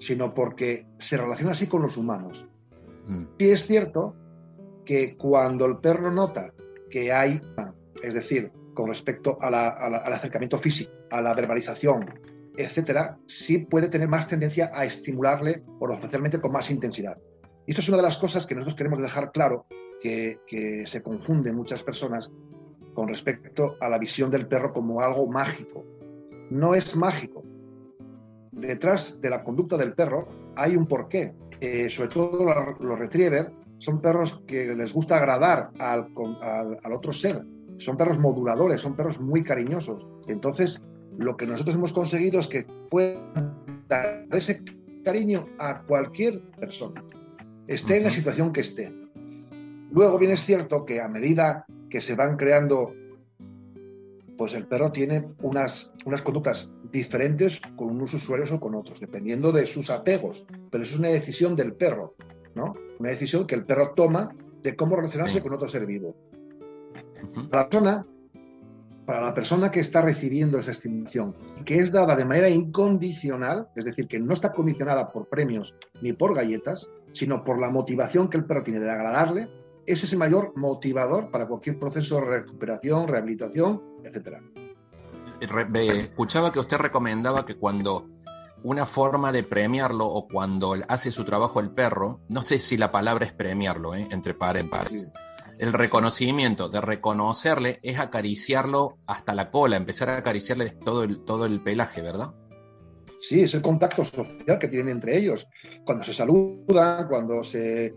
[0.00, 2.48] sino porque se relaciona así con los humanos.
[3.04, 3.24] Mm.
[3.38, 4.16] Sí es cierto
[4.86, 6.54] que cuando el perro nota
[6.90, 7.40] que hay,
[8.02, 12.08] es decir, con respecto al acercamiento físico, a la verbalización,
[12.56, 17.18] etcétera, sí puede tener más tendencia a estimularle especialmente con más intensidad.
[17.66, 19.66] Y esto es una de las cosas que nosotros queremos dejar claro
[20.00, 22.30] que, que se confunde muchas personas
[22.94, 25.84] con respecto a la visión del perro como algo mágico.
[26.50, 27.44] No es mágico.
[28.52, 31.34] Detrás de la conducta del perro hay un porqué.
[31.60, 36.08] Eh, sobre todo los retriever son perros que les gusta agradar al,
[36.92, 37.44] otro ser,
[37.78, 40.06] son perros moduladores, son perros muy cariñosos.
[40.28, 40.82] Entonces,
[41.18, 44.62] lo que nosotros hemos conseguido es que puedan dar ese
[45.04, 47.04] cariño a cualquier persona,
[47.66, 48.92] esté en la situación que esté.
[49.92, 52.92] Luego bien es cierto que a medida que se van creando,
[54.36, 59.52] pues el perro tiene unas, unas conductas diferentes con unos usuarios o con otros, dependiendo
[59.52, 62.14] de sus apegos, pero eso es una decisión del perro.
[62.56, 66.16] Una decisión que el perro toma de cómo relacionarse con otro ser vivo.
[67.50, 68.06] para, la persona,
[69.04, 73.84] para la persona que está recibiendo esa estimulación, que es dada de manera incondicional, es
[73.84, 78.38] decir, que no está condicionada por premios ni por galletas, sino por la motivación que
[78.38, 79.48] el perro tiene de agradarle,
[79.86, 84.38] ese es el mayor motivador para cualquier proceso de recuperación, rehabilitación, etc.
[85.40, 88.06] Escuchaba que usted recomendaba que cuando
[88.62, 92.90] una forma de premiarlo o cuando hace su trabajo el perro, no sé si la
[92.90, 94.08] palabra es premiarlo, ¿eh?
[94.10, 95.10] entre paréntesis.
[95.58, 101.46] El reconocimiento, de reconocerle, es acariciarlo hasta la cola, empezar a acariciarle todo el, todo
[101.46, 102.34] el pelaje, ¿verdad?
[103.20, 105.48] Sí, es el contacto social que tienen entre ellos.
[105.84, 107.96] Cuando se saludan, cuando se,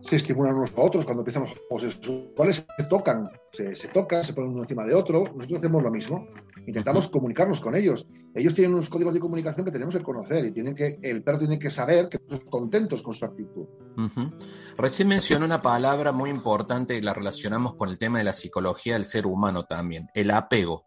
[0.00, 4.32] se estimulan unos a otros, cuando empiezan los homosexuales, se tocan, se, se tocan, se
[4.32, 5.24] ponen uno encima de otro.
[5.34, 6.28] Nosotros hacemos lo mismo.
[6.66, 8.06] Intentamos comunicarnos con ellos.
[8.34, 11.38] Ellos tienen unos códigos de comunicación que tenemos que conocer y tienen que, el perro
[11.38, 13.66] tiene que saber que estamos contentos con su actitud.
[14.76, 18.94] Recién mencionó una palabra muy importante y la relacionamos con el tema de la psicología
[18.94, 20.86] del ser humano también, el apego.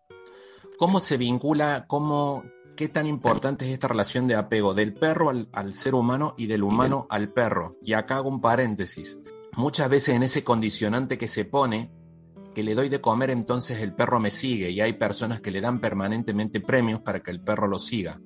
[0.77, 2.43] ¿Cómo se vincula, cómo,
[2.75, 6.47] qué tan importante es esta relación de apego del perro al, al ser humano y
[6.47, 7.77] del humano al perro?
[7.81, 9.19] Y acá hago un paréntesis.
[9.55, 11.91] Muchas veces en ese condicionante que se pone,
[12.53, 15.61] que le doy de comer, entonces el perro me sigue y hay personas que le
[15.61, 18.19] dan permanentemente premios para que el perro lo siga.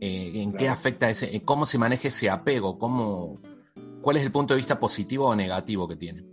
[0.00, 2.78] Eh, ¿En qué afecta ese, cómo se maneja ese apego?
[2.78, 3.40] ¿Cómo,
[4.02, 6.24] ¿Cuál es el punto de vista positivo o negativo que tiene?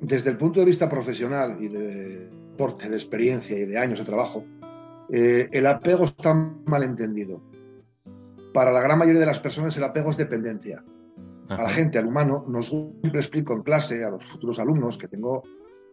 [0.00, 4.04] Desde el punto de vista profesional y de deporte, de experiencia y de años de
[4.04, 4.44] trabajo,
[5.12, 7.42] eh, el apego está mal entendido.
[8.52, 10.84] Para la gran mayoría de las personas el apego es dependencia.
[11.48, 15.08] A la gente, al humano, nos siempre explico en clase a los futuros alumnos, que
[15.08, 15.42] tengo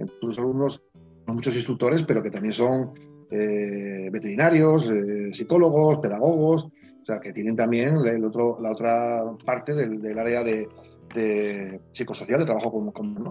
[0.06, 0.84] futuros alumnos,
[1.28, 2.94] muchos instructores, pero que también son
[3.32, 9.74] eh, veterinarios, eh, psicólogos, pedagogos, o sea, que tienen también el otro, la otra parte
[9.74, 10.68] del, área de,
[11.92, 13.24] psicosocial, de trabajo con, con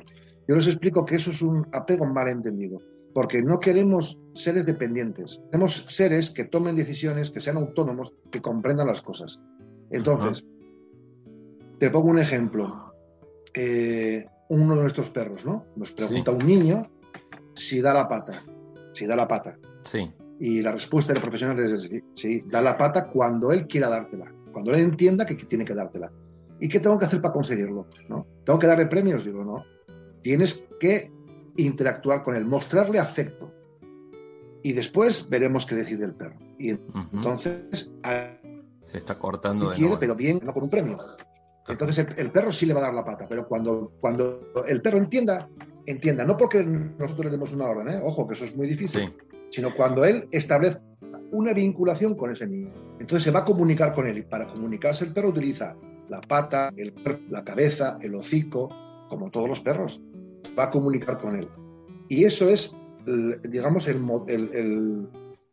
[0.48, 2.78] Yo les explico que eso es un apego mal entendido
[3.16, 8.88] porque no queremos seres dependientes, queremos seres que tomen decisiones, que sean autónomos, que comprendan
[8.88, 9.42] las cosas.
[9.90, 10.44] Entonces,
[11.78, 12.92] te pongo un ejemplo.
[13.54, 15.66] Eh, uno de nuestros perros, ¿no?
[15.76, 16.90] Nos pregunta un niño
[17.54, 18.42] si da la pata.
[18.92, 19.58] Si da la pata.
[19.80, 20.10] Sí.
[20.38, 24.74] Y la respuesta del profesional es sí, da la pata cuando él quiera dártela, cuando
[24.74, 26.12] él entienda que tiene que dártela.
[26.60, 27.86] ¿Y qué tengo que hacer para conseguirlo?
[28.08, 28.26] ¿No?
[28.44, 29.24] ¿Tengo que darle premios?
[29.24, 29.64] Digo, no.
[30.22, 31.10] Tienes que
[31.56, 33.52] interactuar con él, mostrarle afecto.
[34.62, 36.38] Y después veremos qué decide el perro.
[36.58, 37.90] Y entonces...
[38.82, 40.98] Se está cortando de quiere, pero bien, no con un premio.
[41.68, 44.98] Entonces el, perro sí le va a dar la pata, pero cuando, cuando el perro
[44.98, 45.48] entienda,
[45.84, 48.00] entienda, no porque nosotros le demos una orden, ¿eh?
[48.02, 49.12] ojo, que eso es muy difícil,
[49.50, 50.82] sino cuando él establezca
[51.32, 52.72] una vinculación con ese niño.
[53.00, 55.76] Entonces se va a comunicar con él y para comunicarse el perro utiliza
[56.08, 56.94] la pata, el,
[57.30, 58.68] la cabeza, el hocico,
[59.08, 60.00] como todos los perros
[60.58, 61.48] va a comunicar con él.
[62.08, 62.74] Y eso es,
[63.48, 63.98] digamos, el,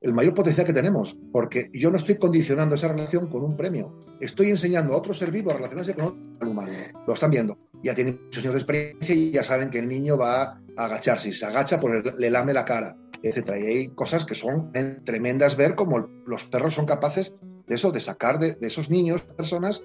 [0.01, 4.02] el, mayor potencial que tenemos, porque yo no estoy condicionando esa relación con un premio.
[4.19, 6.71] Estoy enseñando a otro ser vivo a relacionarse con otro humano.
[7.05, 7.57] Lo están viendo.
[7.83, 11.31] Ya tienen muchos años de experiencia y ya saben que el niño va a agacharse.
[11.31, 13.59] Si se agacha, pues le lame la cara, etcétera.
[13.59, 14.71] Y hay cosas que son
[15.03, 17.33] tremendas ver como los perros son capaces
[17.67, 19.83] de eso, de sacar de, esos niños, personas,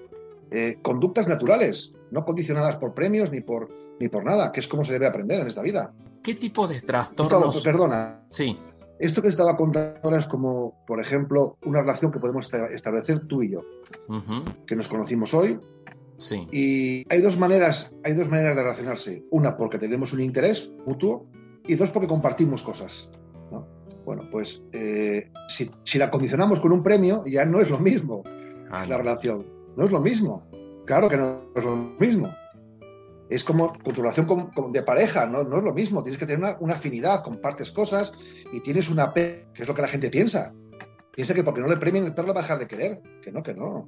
[0.51, 3.67] eh, conductas naturales, no condicionadas por premios ni por
[3.99, 5.93] ni por nada, que es como se debe aprender en esta vida.
[6.23, 7.61] ¿Qué tipo de trastornos?
[7.63, 8.21] perdona.
[8.29, 8.57] Sí.
[8.99, 13.41] Esto que estaba contando ahora es como, por ejemplo, una relación que podemos establecer tú
[13.41, 13.61] y yo,
[14.67, 15.57] que nos conocimos hoy.
[16.17, 16.45] Sí.
[16.51, 19.23] Y hay dos maneras, hay dos maneras de relacionarse.
[19.31, 21.27] Una porque tenemos un interés mutuo
[21.65, 23.09] y dos porque compartimos cosas.
[24.05, 28.23] Bueno, pues eh, si, la condicionamos con un premio, ya no es lo mismo
[28.71, 29.45] ah, la relación.
[29.77, 30.49] No es lo mismo.
[30.85, 32.27] Claro que no es lo mismo
[33.29, 35.43] es como con tu relación de pareja, ¿no?
[35.43, 38.13] no es lo mismo, tienes que tener una, afinidad, compartes cosas
[38.51, 40.53] y tienes una P, que es lo que la gente piensa.
[41.11, 43.43] Piensa que porque no le premien el perro va a dejar de querer, que no,
[43.43, 43.87] que no.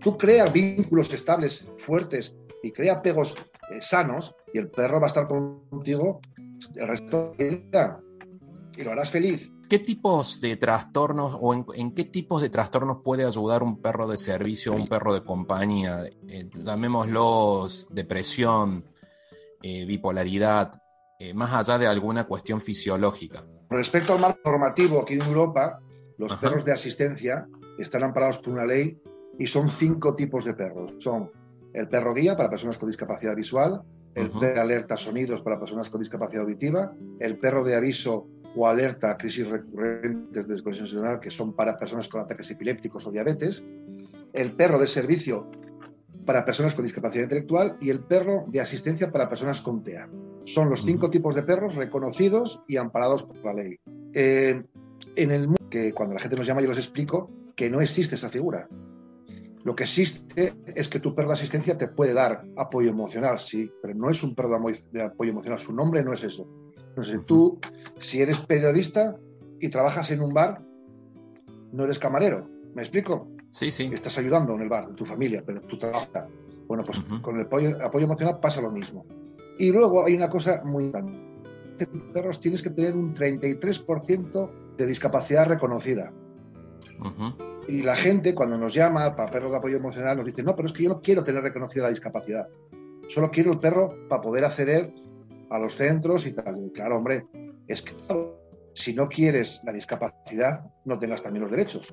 [0.00, 3.36] Tú creas vínculos estables, fuertes y crea apegos
[3.70, 6.20] eh, sanos y el perro va a estar contigo
[6.74, 8.00] el resto de la vida
[8.76, 9.52] y lo harás feliz.
[9.68, 14.16] ¿Qué tipos de trastornos o en, qué tipos de trastornos puede ayudar un perro de
[14.16, 16.04] servicio o un perro de compañía?
[16.26, 18.84] Eh, llamémoslos depresión,
[19.62, 20.72] eh, bipolaridad,
[21.18, 23.44] eh, más allá de alguna cuestión fisiológica.
[23.68, 25.80] Respecto al marco normativo aquí en Europa,
[26.16, 27.46] los perros de asistencia
[27.78, 28.98] están amparados por una ley
[29.38, 30.94] y son cinco tipos de perros.
[30.98, 31.30] Son
[31.74, 33.82] el perro guía para personas con discapacidad visual,
[34.14, 38.26] el perro de alerta sonidos para personas con discapacidad auditiva, el perro de aviso
[38.58, 43.12] o alerta a crisis recurrentes de desconexión que son para personas con ataques epilépticos o
[43.12, 43.62] diabetes,
[44.32, 45.48] el perro de servicio
[46.26, 50.08] para personas con discapacidad intelectual y el perro de asistencia para personas con TEA.
[50.44, 53.78] Son los cinco tipos de perros reconocidos y amparados por la ley.
[54.12, 54.60] Eh,
[55.14, 58.16] en el mundo, que cuando la gente nos llama yo les explico que no existe
[58.16, 58.68] esa figura.
[59.62, 63.70] Lo que existe es que tu perro de asistencia te puede dar apoyo emocional, sí,
[63.80, 64.58] pero no es un perro
[64.90, 66.48] de apoyo emocional, su nombre no es eso.
[66.98, 67.60] No sé, tú,
[68.00, 69.16] si eres periodista
[69.60, 70.60] y trabajas en un bar,
[71.70, 72.50] no eres camarero.
[72.74, 73.28] ¿Me explico?
[73.50, 73.84] Sí, sí.
[73.92, 76.26] Estás ayudando en el bar, de tu familia, pero tú trabajas.
[76.66, 79.06] Bueno, pues con el apoyo, apoyo, emocional pasa lo mismo.
[79.60, 81.86] Y luego hay una cosa muy importante.
[82.12, 86.12] Perros tienes que tener un 33% de discapacidad reconocida.
[87.68, 90.66] Y la gente, cuando nos llama para perros de apoyo emocional, nos dice, no, pero
[90.66, 92.48] es que yo no quiero tener reconocida la discapacidad.
[93.06, 94.92] Solo quiero el perro para poder acceder
[95.50, 96.70] a los centros y tal.
[96.72, 97.26] claro, hombre,
[97.66, 97.94] es que
[98.74, 101.92] si no quieres la discapacidad, no tengas también los derechos.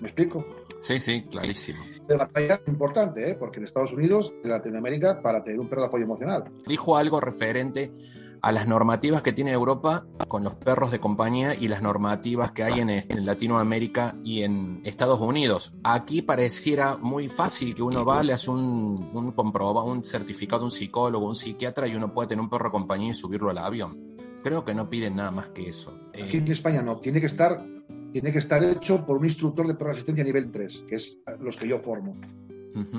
[0.00, 0.44] ¿Me explico?
[0.78, 1.84] Sí, sí, clarísimo.
[2.08, 3.34] De batalla importante, ¿eh?
[3.34, 6.44] porque en Estados Unidos, en Latinoamérica, para tener un perro de apoyo emocional.
[6.66, 7.90] Dijo algo referente
[8.42, 12.64] a las normativas que tiene Europa con los perros de compañía y las normativas que
[12.64, 15.72] hay en, Latinoamérica y en Estados Unidos.
[15.82, 20.70] Aquí pareciera muy fácil que uno va, le hace un, un, un certificado de un
[20.70, 24.16] psicólogo, un psiquiatra y uno puede tener un perro de compañía y subirlo al avión.
[24.42, 25.98] Creo que no piden nada más que eso.
[26.12, 27.60] Aquí en España no, tiene que estar,
[28.12, 31.18] tiene que estar hecho por un instructor de perro de asistencia nivel 3, que es
[31.40, 32.16] los que yo formo.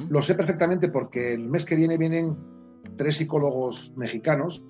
[0.10, 2.36] Lo sé perfectamente porque el mes que viene vienen
[2.96, 4.64] tres psicólogos mexicanos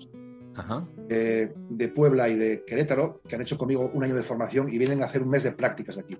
[1.08, 5.02] de, Puebla y de Querétaro que han hecho conmigo un año de formación y vienen
[5.02, 6.18] a hacer un mes de prácticas aquí.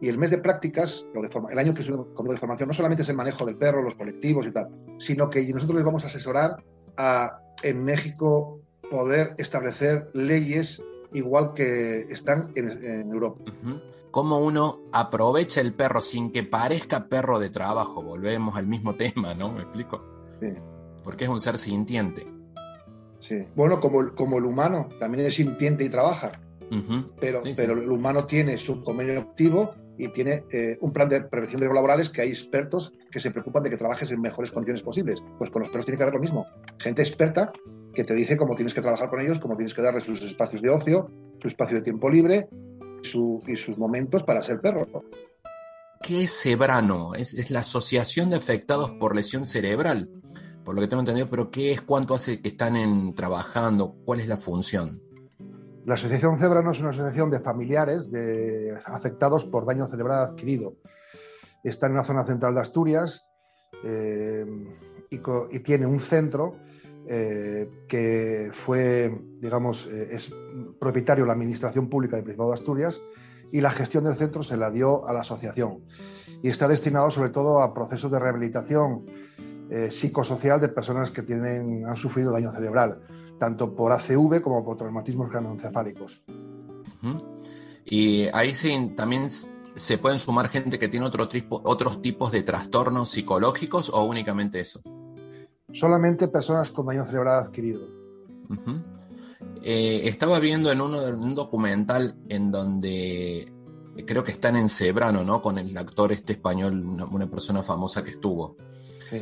[0.00, 2.74] Y el mes de prácticas, lo de el año que estuve conmigo de formación, no
[2.74, 4.68] solamente es el manejo del perro, los colectivos y tal,
[4.98, 6.56] sino que nosotros les vamos a asesorar
[6.96, 8.60] a en México
[8.90, 13.42] poder establecer leyes igual que están en, Europa.
[14.10, 18.02] Cómo uno aprovecha el perro sin que parezca perro de trabajo.
[18.02, 19.52] Volvemos al mismo tema, ¿no?
[19.52, 20.02] ¿Me explico?
[20.40, 20.48] Sí.
[21.04, 22.26] Porque es un ser sintiente.
[23.32, 23.46] Sí.
[23.54, 26.32] Bueno, como, como el humano también es sintiente y trabaja.
[27.20, 31.60] pero, pero el humano tiene su convenio activo y tiene eh, un plan de prevención
[31.60, 34.82] de riesgos laborales que hay expertos que se preocupan de que trabajes en mejores condiciones
[34.82, 35.22] posibles.
[35.38, 36.46] Pues con los perros tiene que haber lo mismo.
[36.78, 37.52] Gente experta
[37.92, 40.62] que te dice cómo tienes que trabajar con ellos, cómo tienes que darles sus espacios
[40.62, 41.10] de ocio,
[41.40, 42.48] su espacio de tiempo libre
[43.46, 44.86] y sus momentos para ser perro.
[46.02, 47.14] ¿Qué es Cebrano?
[47.14, 50.10] Es, la Asociación de Afectados por Lesión Cerebral,
[50.64, 53.96] por lo que tengo entendido, pero ¿qué es cuánto hace que están en, trabajando?
[54.04, 55.00] ¿Cuál es la función?
[55.84, 60.76] La Asociación Cebrano es una asociación de familiares de afectados por daño cerebral adquirido.
[61.64, 63.24] Está en la zona central de Asturias
[63.84, 64.46] eh,
[65.10, 66.52] y, tiene un centro
[67.08, 70.32] eh, que fue, digamos, eh, es
[70.78, 73.00] propietario de la Administración Pública del Principado de Asturias
[73.50, 75.84] y la gestión del centro se la dio a la asociación.
[76.42, 79.04] Y está destinado sobre todo a procesos de rehabilitación
[79.90, 83.00] psicosocial de personas que tienen, han sufrido daño cerebral
[83.42, 86.22] tanto por ACV como por traumatismos cranoencefálicos.
[87.84, 88.52] Y ahí
[88.94, 89.30] también
[89.74, 91.28] se pueden sumar gente que tiene otro
[91.64, 94.82] otros tipos de trastornos psicológicos o únicamente esos.
[95.72, 97.88] Solamente personas con daño cerebral adquirido.
[99.60, 103.52] Eh, estaba viendo en uno, un documental en donde
[104.06, 105.42] creo que están en Cebrano, ¿no?
[105.42, 108.56] Con el actor este español, una, una persona famosa que estuvo.
[109.10, 109.18] Sí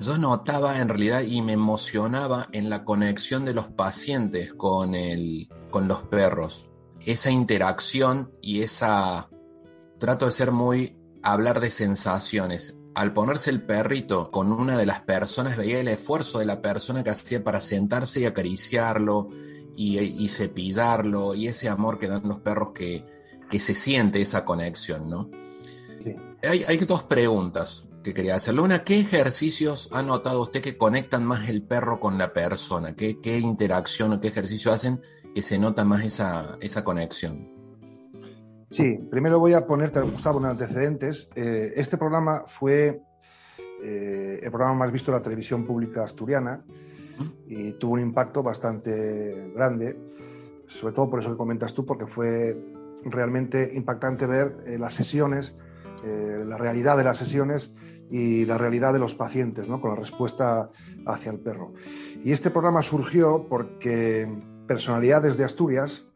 [0.00, 5.48] yo notaba en realidad y me emocionaba en la conexión de los pacientes con, el,
[5.70, 6.70] con los perros.
[7.04, 9.28] Esa interacción y esa...
[9.98, 10.96] Trato de ser muy...
[11.22, 12.78] hablar de sensaciones.
[12.94, 17.04] Al ponerse el perrito con una de las personas, veía el esfuerzo de la persona
[17.04, 19.28] que hacía para sentarse y acariciarlo
[19.76, 23.06] y, cepillarlo y ese amor que dan los perros que,
[23.50, 25.30] que se siente esa conexión, ¿no?
[26.42, 28.62] Hay, hay dos preguntas que quería hacerle.
[28.62, 32.94] Una, ¿qué ejercicios ha notado usted que conectan más el perro con la persona?
[32.94, 35.00] ¿Qué, interacción o qué ejercicio hacen
[35.34, 37.48] que se nota más esa, esa conexión?
[38.70, 41.28] Sí, primero voy a ponerte, Gustavo, en antecedentes.
[41.34, 43.02] Eh, este programa fue
[43.82, 46.62] eh, el programa más visto de la televisión pública asturiana
[47.46, 49.98] y tuvo un impacto bastante grande,
[50.68, 52.56] sobre todo por eso que comentas tú, porque fue
[53.04, 55.56] realmente impactante ver eh, las sesiones
[56.04, 57.72] eh, la realidad de las sesiones
[58.10, 59.80] y la realidad de los pacientes, ¿no?
[59.80, 60.70] con la respuesta
[61.06, 61.72] hacia el perro.
[62.24, 64.28] Y este programa surgió porque
[64.66, 66.06] personalidades de Asturias,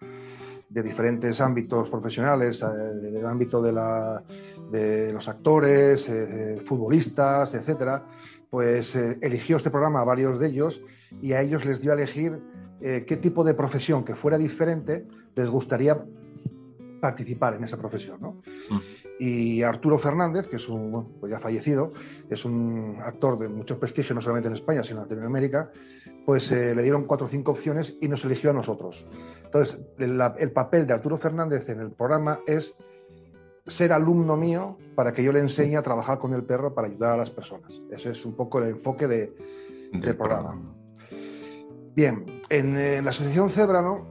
[0.69, 4.23] de diferentes ámbitos profesionales, eh, del ámbito de, la,
[4.73, 8.05] de los actores, eh, futbolistas, etcétera,
[8.51, 10.81] pues eligió este programa a varios de ellos
[11.21, 12.41] y a ellos les dio a elegir
[12.81, 16.05] qué tipo de profesión que fuera diferente les gustaría
[17.01, 18.19] participar en esa profesión.
[18.21, 18.43] ¿no?
[18.71, 18.79] Mm.
[19.19, 21.93] Y Arturo Fernández, que es un, pues ya fallecido,
[22.29, 25.71] es un actor de mucho prestigio, no solamente en España, sino en Latinoamérica,
[26.27, 29.07] pues eh, le dieron cuatro o cinco opciones y nos eligió a nosotros.
[29.45, 32.77] Entonces, el, papel de Arturo Fernández en el programa es
[33.67, 37.13] ser alumno mío para que yo le enseñe a trabajar con el perro para ayudar
[37.13, 37.81] a las personas.
[37.91, 39.33] Ese es un poco el enfoque de,
[39.93, 40.61] del programa.
[41.95, 44.07] Bien, en, en, la Asociación Cebrano,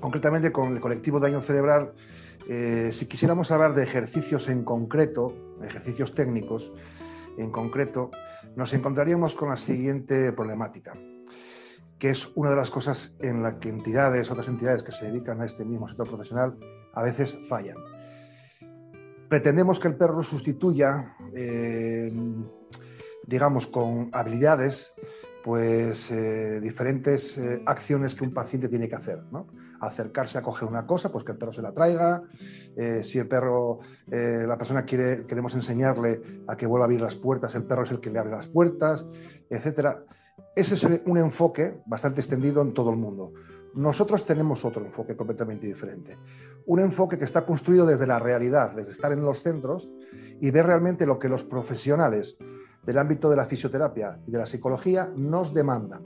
[0.00, 1.92] concretamente con el colectivo Daño Cerebral,
[2.52, 5.32] eh, si quisiéramos hablar de ejercicios en concreto,
[5.62, 6.72] ejercicios técnicos
[7.38, 8.10] en concreto,
[8.56, 10.94] nos encontraríamos con la siguiente problemática,
[12.00, 15.40] que es una de las cosas en la que entidades, otras entidades que se dedican
[15.40, 16.58] a este mismo sector profesional,
[16.92, 17.76] a veces fallan.
[19.28, 22.12] Pretendemos que el perro sustituya, eh,
[23.28, 24.92] digamos, con habilidades,
[25.44, 29.46] pues eh, diferentes acciones que un paciente tiene que hacer, ¿no?
[29.80, 32.22] Acercarse a coger una cosa, pues que el perro se la traiga.
[32.76, 37.00] Eh, si el perro, eh, la persona quiere, queremos enseñarle a que vuelva a abrir
[37.00, 39.08] las puertas, el perro es el que le abre las puertas,
[39.48, 40.04] etcétera.
[40.54, 43.32] Ese es un enfoque bastante extendido en todo el mundo.
[43.74, 46.18] Nosotros tenemos otro enfoque completamente diferente.
[46.66, 49.90] Un enfoque que está construido desde la realidad, desde estar en los centros
[50.40, 52.36] y ver realmente lo que los profesionales
[52.84, 56.02] del ámbito de la fisioterapia y de la psicología nos demandan.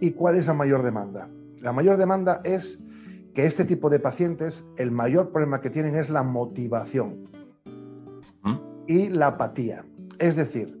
[0.00, 1.28] ¿Y cuál es la mayor demanda?
[1.62, 2.78] La mayor demanda es
[3.34, 7.28] que este tipo de pacientes, el mayor problema que tienen es la motivación
[8.42, 8.56] ¿Mm?
[8.86, 9.84] y la apatía.
[10.18, 10.78] Es decir,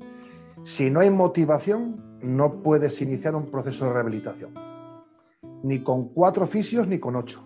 [0.64, 4.52] si no hay motivación, no puedes iniciar un proceso de rehabilitación.
[5.62, 7.44] ni con cuatro fisios ni con ocho.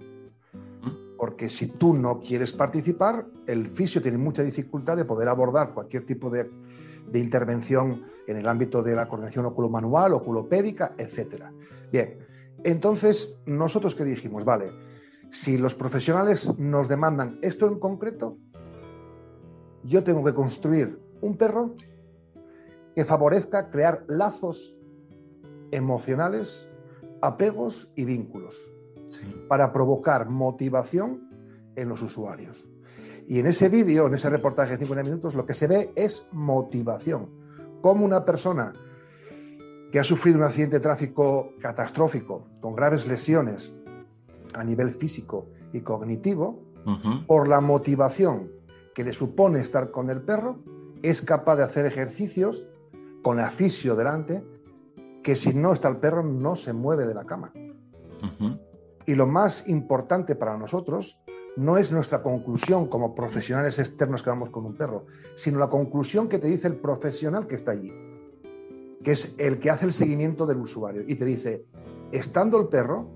[1.18, 6.06] Porque si tú no quieres participar, el fisio tiene mucha dificultad de poder abordar cualquier
[6.06, 6.48] tipo de,
[7.10, 11.44] de intervención en el ámbito de la coordinación oculomanual, oculopédica, etc.
[11.90, 12.18] Bien,
[12.64, 14.70] entonces nosotros que dijimos, vale,
[15.30, 18.38] si los profesionales nos demandan esto en concreto,
[19.82, 21.74] yo tengo que construir un perro
[22.94, 24.76] que favorezca crear lazos
[25.70, 26.68] emocionales,
[27.20, 28.58] apegos y vínculos
[29.48, 31.28] para provocar motivación
[31.76, 32.68] en los usuarios.
[33.26, 36.26] Y en ese vídeo, en ese reportaje de 50 minutos, lo que se ve es
[36.32, 37.28] motivación.
[37.80, 38.72] Como una persona
[39.94, 43.72] que ha sufrido un accidente de tráfico catastrófico, con graves lesiones
[44.52, 46.64] a nivel físico y cognitivo,
[47.28, 48.50] por la motivación
[48.92, 50.58] que le supone estar con el perro,
[51.04, 52.66] es capaz de hacer ejercicios
[53.22, 54.44] con afisio delante,
[55.22, 57.52] que si no está el perro no se mueve de la cama.
[59.06, 61.22] Y lo más importante para nosotros
[61.54, 66.28] no es nuestra conclusión como profesionales externos que vamos con un perro, sino la conclusión
[66.28, 67.92] que te dice el profesional que está allí,
[69.04, 71.66] que es el que hace el seguimiento del usuario y te dice,
[72.10, 73.06] estando el perro,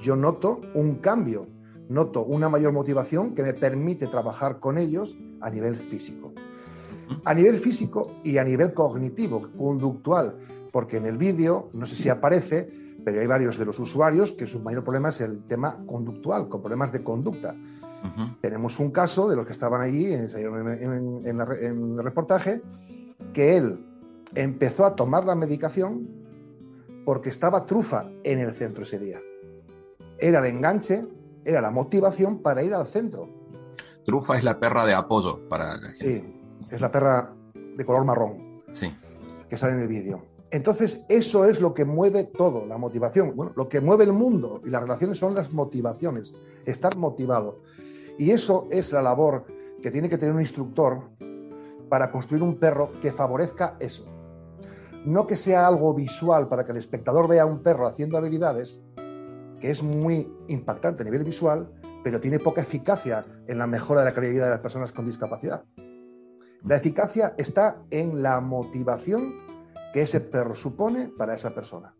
[0.00, 1.46] yo noto un cambio,
[1.88, 6.32] noto una mayor motivación que me permite trabajar con ellos a nivel físico.
[7.24, 10.36] A nivel físico y a nivel cognitivo, conductual,
[10.72, 12.68] porque en el vídeo, no sé si aparece,
[13.04, 16.60] pero hay varios de los usuarios que su mayor problema es el tema conductual, con
[16.60, 17.54] problemas de conducta.
[18.40, 22.62] Tenemos un caso de los que estaban allí en, en, el reportaje,
[23.32, 23.87] que él
[24.34, 26.08] empezó a tomar la medicación
[27.04, 29.20] porque estaba trufa en el centro ese día.
[30.18, 31.06] Era el enganche,
[31.44, 33.28] era la motivación para ir al centro.
[34.04, 36.22] Trufa es la perra de apoyo para la gente.
[36.22, 38.62] Sí, es la perra de color marrón.
[38.72, 38.92] Sí.
[39.48, 40.22] Que sale en el vídeo.
[40.50, 43.36] Entonces, eso es lo que mueve todo, la motivación.
[43.36, 47.60] Bueno, lo que mueve el mundo y las relaciones son las motivaciones, estar motivado.
[48.18, 49.44] Y eso es la labor
[49.82, 51.10] que tiene que tener un instructor
[51.88, 54.04] para construir un perro que favorezca eso.
[55.08, 58.82] No que sea algo visual para que el espectador vea a un perro haciendo habilidades,
[59.58, 61.72] que es muy impactante a nivel visual,
[62.04, 65.64] pero tiene poca eficacia en la mejora de la calidad de las personas con discapacidad.
[66.62, 69.32] La eficacia está en la motivación
[69.94, 71.94] que ese perro supone para esa persona.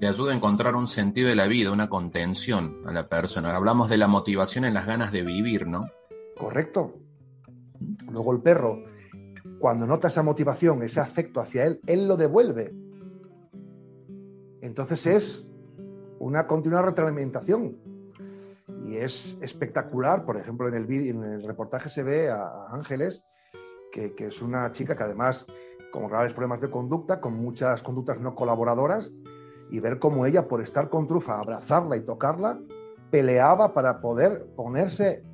[0.00, 3.54] Le ayuda a encontrar un sentido de la vida, una contención a la persona.
[3.54, 5.86] Hablamos de la motivación en las ganas de vivir, ¿no?
[6.36, 6.98] Correcto.
[8.10, 8.82] Luego el perro,
[9.58, 12.74] cuando nota esa motivación, ese afecto hacia él, él lo devuelve.
[14.60, 15.46] Entonces es
[16.18, 17.76] una continua retroalimentación.
[18.84, 23.24] Y es espectacular, por ejemplo, en el, en el reportaje se ve a Ángeles,
[23.92, 25.46] que, que es una chica que además
[25.92, 29.12] con graves problemas de conducta, con muchas conductas no colaboradoras,
[29.70, 32.60] y ver cómo ella, por estar con Trufa, abrazarla y tocarla,
[33.10, 35.24] peleaba para poder ponerse,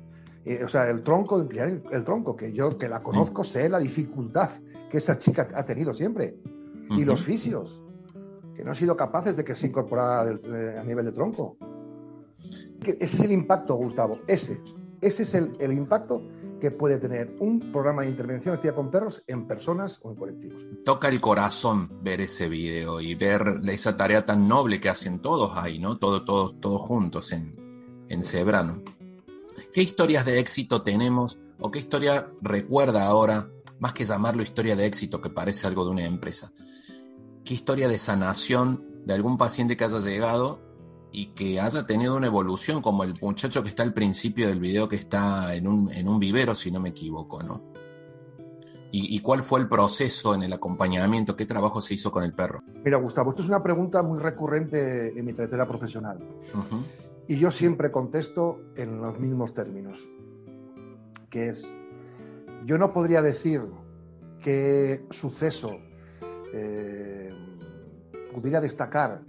[0.45, 3.79] eh, o sea, el tronco, inclinar el, tronco, que yo que la conozco, sé la
[3.79, 4.49] dificultad
[4.89, 6.37] que esa chica ha tenido siempre.
[6.91, 7.81] Y los fisios,
[8.55, 10.21] que no han sido capaces de que se incorporara
[10.79, 11.57] a nivel de tronco.
[12.37, 14.61] ese es el impacto, Gustavo, ese.
[15.01, 16.21] Ese es el, el impacto
[16.59, 20.65] que puede tener un programa de intervención este con perros en personas o en colectivos.
[20.85, 25.57] Toca el corazón ver ese video y ver esa tarea tan noble que hacen todos
[25.57, 25.97] ahí, ¿no?
[25.97, 28.83] Todos, todos, todos juntos en, en Cebrano.
[29.75, 34.85] ¿Qué historias de éxito tenemos o qué historia recuerda ahora, más que llamarlo historia de
[34.85, 36.53] éxito, que parece algo de una empresa?
[37.43, 40.61] ¿Qué historia de sanación de algún paciente que haya llegado
[41.11, 44.87] y que haya tenido una evolución, como el muchacho que está al principio del video
[44.87, 47.61] que está en un, en un vivero, si no me equivoco, ¿no?
[48.97, 51.35] ¿Y, cuál fue el proceso en el acompañamiento?
[51.35, 52.63] ¿Qué trabajo se hizo con el perro?
[52.81, 56.17] Mira, Gustavo, esto es una pregunta muy recurrente en mi trayectoria profesional.
[57.27, 60.07] Y yo siempre contesto en los mismos términos,
[61.31, 61.73] que es,
[62.65, 63.63] yo no podría decir
[64.41, 65.79] qué suceso
[66.53, 67.31] eh,
[68.31, 69.23] pudiera destacar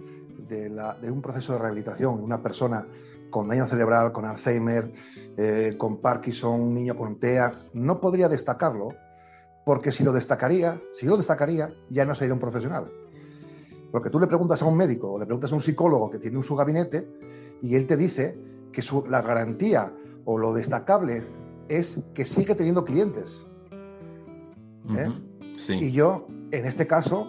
[0.47, 2.85] de, un proceso de rehabilitación, una persona
[3.31, 4.93] con daño cerebral, con Alzheimer,
[5.35, 8.89] eh, con Parkinson, un niño con TEA, no podría destacarlo,
[9.65, 12.91] porque si lo destacaría, si lo destacaría, ya no sería un profesional.
[13.91, 16.37] Porque tú le preguntas a un médico o le preguntas a un psicólogo que tiene
[16.37, 17.07] un su gabinete
[17.61, 18.37] y él te dice
[18.71, 19.93] que la garantía
[20.25, 21.23] o lo destacable
[21.69, 23.45] es que sigue teniendo clientes.
[24.95, 25.11] ¿eh?
[25.79, 27.27] Y yo, en este caso,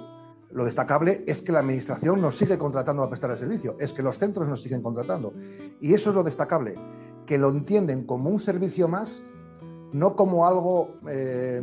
[0.51, 4.03] lo destacable es que la administración nos sigue contratando a prestar el servicio, es que
[4.03, 5.33] los centros nos siguen contratando.
[5.81, 6.75] Y eso es lo destacable,
[7.27, 9.23] que lo entienden como un servicio más,
[9.93, 11.63] no como algo, eh,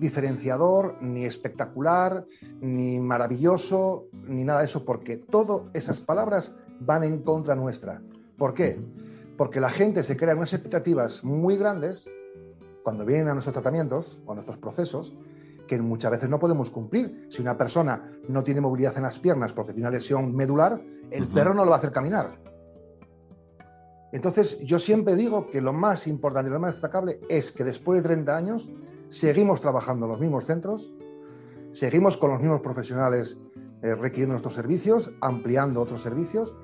[0.00, 2.26] diferenciador, ni espectacular,
[2.60, 8.02] ni maravilloso, ni nada de eso, porque todas esas palabras van en contra nuestra.
[8.36, 8.78] ¿Por qué?
[9.36, 12.08] Porque la gente se crea unas expectativas muy grandes
[12.82, 15.16] cuando vienen a nuestros tratamientos o a nuestros procesos
[15.66, 17.28] que muchas veces no podemos cumplir.
[17.30, 21.28] Si una persona no tiene movilidad en las piernas porque tiene una lesión medular, el
[21.28, 22.40] perro no lo va a hacer caminar.
[24.12, 28.02] Entonces, yo siempre digo que lo más importante y lo más destacable es que después
[28.02, 28.68] de 30 años
[29.08, 30.92] seguimos trabajando en los mismos centros,
[31.72, 33.38] seguimos con los mismos profesionales
[33.82, 36.54] eh, requiriendo nuestros servicios, ampliando otros servicios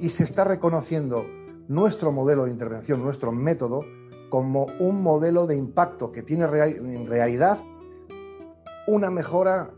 [0.00, 1.26] y se está reconociendo
[1.68, 3.84] nuestro modelo de intervención, nuestro método,
[4.28, 7.58] como un modelo de impacto que tiene en realidad
[8.86, 9.70] una mejora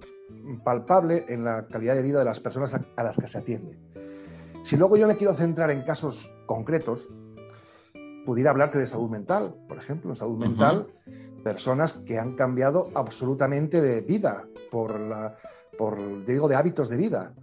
[0.64, 3.78] palpable en la calidad de vida de las personas a las que se atiende.
[4.62, 7.08] Si luego yo me quiero centrar en casos concretos,
[8.24, 10.86] pudiera hablarte de salud mental, por ejemplo, en salud mental,
[11.42, 15.36] personas que han cambiado absolutamente de vida por la,
[15.78, 17.34] por digo, de hábitos de vida.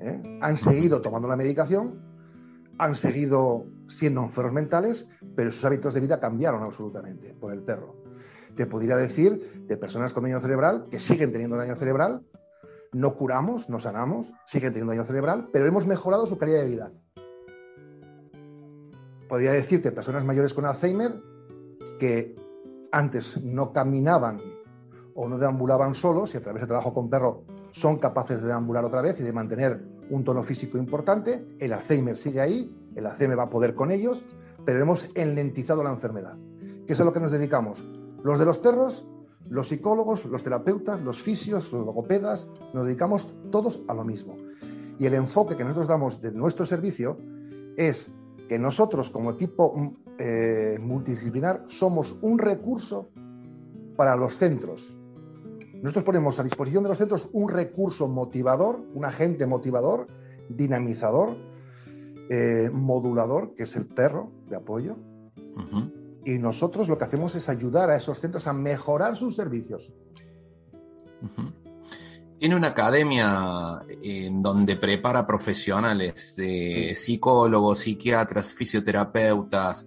[0.00, 0.38] ¿eh?
[0.42, 2.05] Han seguido tomando la medicación,
[2.78, 7.96] han seguido siendo enfermos mentales, pero sus hábitos de vida cambiaron absolutamente por el perro.
[8.54, 12.22] Te podría decir de personas con daño cerebral que siguen teniendo daño cerebral,
[12.92, 16.92] no curamos, no sanamos, siguen teniendo daño cerebral, pero hemos mejorado su calidad de vida.
[19.28, 21.20] Podría decirte personas mayores con Alzheimer
[21.98, 22.34] que
[22.92, 24.40] antes no caminaban
[25.14, 28.84] o no deambulaban solos y a través del trabajo con perro son capaces de deambular
[28.84, 31.46] otra vez y de mantener un tono físico importante.
[31.58, 34.24] El Alzheimer sigue ahí, el Alzheimer va a poder con ellos,
[34.64, 36.36] pero hemos enlentizado la enfermedad.
[36.86, 37.84] ¿Qué es a lo que nos dedicamos?
[38.22, 39.06] Los de los perros,
[39.48, 44.36] los psicólogos, los terapeutas, los fisios, los logopedas, nos dedicamos todos a lo mismo.
[44.98, 47.18] Y el enfoque que nosotros damos de nuestro servicio
[47.76, 48.10] es
[48.48, 53.10] que nosotros como equipo mm, eh, multidisciplinar somos un recurso
[53.96, 54.96] para los centros.
[55.82, 60.06] Nosotros ponemos a disposición de los centros un recurso motivador, un agente motivador,
[60.48, 61.36] dinamizador,
[62.30, 64.96] eh, modulador, que es el perro de apoyo.
[66.24, 69.94] Y nosotros lo que hacemos es ayudar a esos centros a mejorar sus servicios.
[72.38, 79.86] Tiene una academia en donde prepara profesionales de psicólogos, psiquiatras, fisioterapeutas.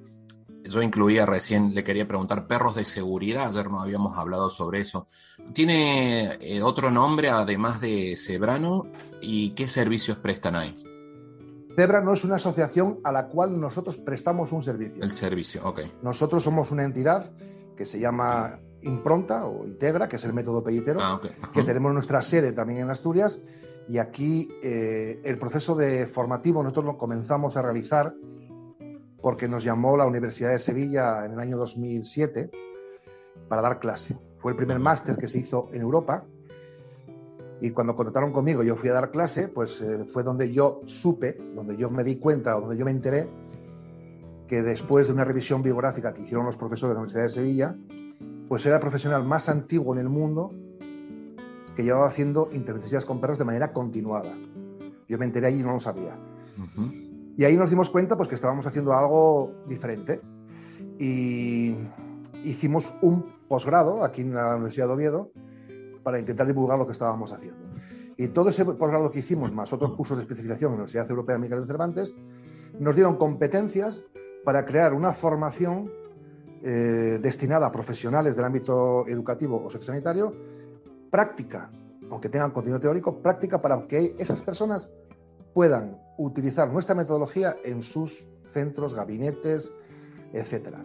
[0.69, 5.07] Yo incluía recién, le quería preguntar, perros de seguridad, ayer no habíamos hablado sobre eso.
[5.53, 8.85] ¿Tiene eh, otro nombre además de Cebrano
[9.19, 10.75] y qué servicios prestan ahí?
[11.75, 15.01] Cebrano es una asociación a la cual nosotros prestamos un servicio.
[15.01, 15.81] El servicio, ok.
[16.03, 17.31] Nosotros somos una entidad
[17.75, 21.19] que se llama Impronta o Integra, que es el método pellitero, ah,
[21.53, 23.39] que tenemos nuestra sede también en Asturias.
[23.87, 28.13] Y aquí eh, el proceso de formativo nosotros lo comenzamos a realizar
[29.21, 32.49] porque nos llamó la Universidad de Sevilla en el año 2007
[33.47, 34.17] para dar clase.
[34.37, 36.25] Fue el primer máster que se hizo en Europa.
[37.61, 41.37] Y cuando contrataron conmigo, yo fui a dar clase, pues eh, fue donde yo supe,
[41.53, 43.27] donde yo me di cuenta, donde yo me enteré
[44.47, 47.75] que después de una revisión bibliográfica que hicieron los profesores de la Universidad de Sevilla,
[48.47, 50.51] pues era el profesional más antiguo en el mundo
[51.75, 54.33] que llevaba haciendo intervenciones con perros de manera continuada.
[55.07, 56.15] Yo me enteré allí y no lo sabía.
[57.39, 60.19] Y ahí nos dimos cuenta pues, que estábamos haciendo algo diferente.
[60.97, 61.73] Y
[62.43, 65.31] hicimos un posgrado aquí en la Universidad de Oviedo
[66.03, 67.57] para intentar divulgar lo que estábamos haciendo.
[68.17, 71.37] Y todo ese posgrado que hicimos, más otros cursos de especialización en la Universidad Europea
[71.37, 72.13] Miguel de Cervantes,
[72.77, 74.03] nos dieron competencias
[74.43, 75.89] para crear una formación
[76.61, 80.35] eh, destinada a profesionales del ámbito educativo o sociosanitario,
[81.09, 81.71] práctica,
[82.11, 84.91] aunque tengan contenido teórico, práctica para que esas personas
[85.53, 89.73] puedan utilizar nuestra metodología en sus centros, gabinetes,
[90.33, 90.77] etc.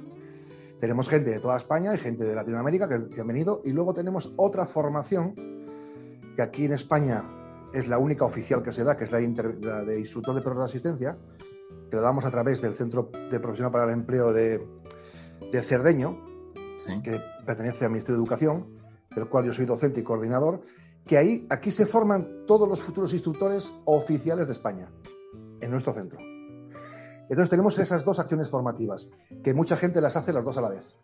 [0.81, 3.95] Tenemos gente de toda España y gente de Latinoamérica que, que han venido y luego
[3.95, 5.35] tenemos otra formación
[6.37, 7.25] que aquí en España
[7.75, 10.65] es la única oficial que se da, que es la, de instructor de perros de
[10.65, 11.19] asistencia,
[11.91, 14.65] que lo damos a través del Centro de Profesional para el Empleo de,
[15.53, 16.17] de Cerdeño,
[17.03, 18.79] que pertenece al Ministerio de Educación,
[19.15, 20.63] del cual yo soy docente y coordinador,
[21.07, 24.91] que ahí, aquí se forman todos los futuros instructores oficiales de España,
[25.61, 26.19] en nuestro centro.
[27.29, 29.11] Entonces tenemos esas dos acciones formativas,
[29.43, 30.97] que mucha gente las hace las dos a la vez.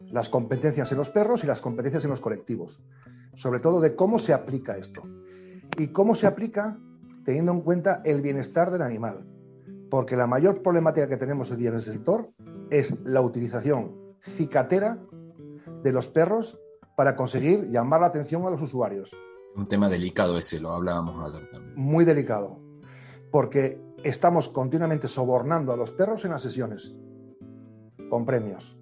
[0.00, 2.80] Las competencias en los perros y las competencias en los colectivos.
[3.34, 5.02] Sobre todo de cómo se aplica esto.
[5.78, 6.78] Y cómo se aplica
[7.24, 9.26] teniendo en cuenta el bienestar del animal.
[9.90, 12.30] Porque la mayor problemática que tenemos hoy día en ese sector
[12.70, 14.98] es la utilización cicatera
[15.82, 16.58] de los perros
[16.96, 19.14] para conseguir llamar la atención a los usuarios.
[19.54, 21.74] Un tema delicado ese, lo hablábamos ayer también.
[21.76, 22.58] Muy delicado,
[23.30, 26.96] porque estamos continuamente sobornando a los perros en las sesiones,
[28.10, 28.76] con premios.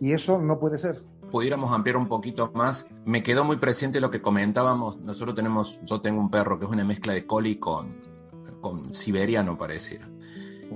[0.00, 0.96] Y eso no puede ser.
[1.30, 4.98] pudiéramos ampliar un poquito más, me quedó muy presente lo que comentábamos.
[4.98, 8.02] Nosotros tenemos, yo tengo un perro que es una mezcla de coli con,
[8.60, 10.10] con siberiano, pareciera.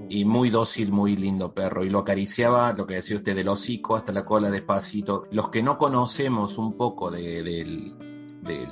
[0.09, 1.85] Y muy dócil, muy lindo perro.
[1.85, 5.27] Y lo acariciaba, lo que decía usted, del hocico hasta la cola despacito.
[5.31, 7.97] Los que no conocemos un poco del,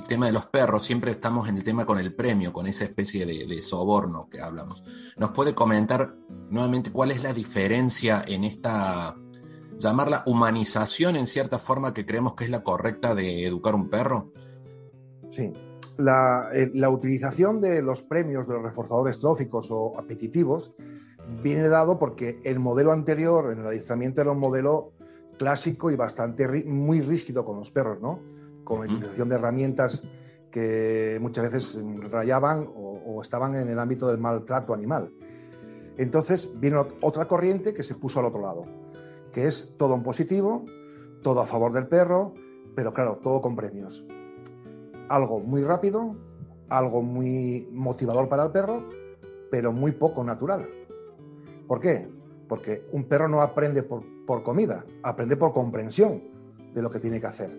[0.07, 3.25] tema de los perros, siempre estamos en el tema con el premio, con esa especie
[3.25, 4.83] de, soborno que hablamos.
[5.17, 6.15] ¿Nos puede comentar
[6.49, 9.15] nuevamente cuál es la diferencia en esta
[9.77, 14.31] llamarla humanización en cierta forma que creemos que es la correcta de educar un perro?
[15.29, 15.51] Sí.
[15.97, 20.73] La, eh, la utilización de los premios de los reforzadores tróficos o apetitivos
[21.41, 24.91] viene dado porque el modelo anterior, en el adiestramiento, era un modelo
[25.37, 28.19] clásico y bastante muy rígido con los perros, ¿no?
[28.63, 30.03] Con la utilización de herramientas
[30.51, 31.79] que muchas veces
[32.11, 35.11] rayaban o, o, estaban en el ámbito del maltrato animal.
[35.97, 38.65] Entonces vino otra corriente que se puso al otro lado
[39.33, 40.63] que es todo en positivo,
[41.23, 42.33] todo a favor del perro,
[42.75, 44.05] pero claro, todo con premios.
[45.09, 46.15] Algo muy rápido,
[46.69, 48.87] algo muy motivador para el perro,
[49.51, 50.69] pero muy poco natural.
[51.73, 52.07] ¿Por qué?
[52.47, 56.21] Porque un perro no aprende por, comida, aprende por comprensión
[56.71, 57.49] de lo que tiene que hacer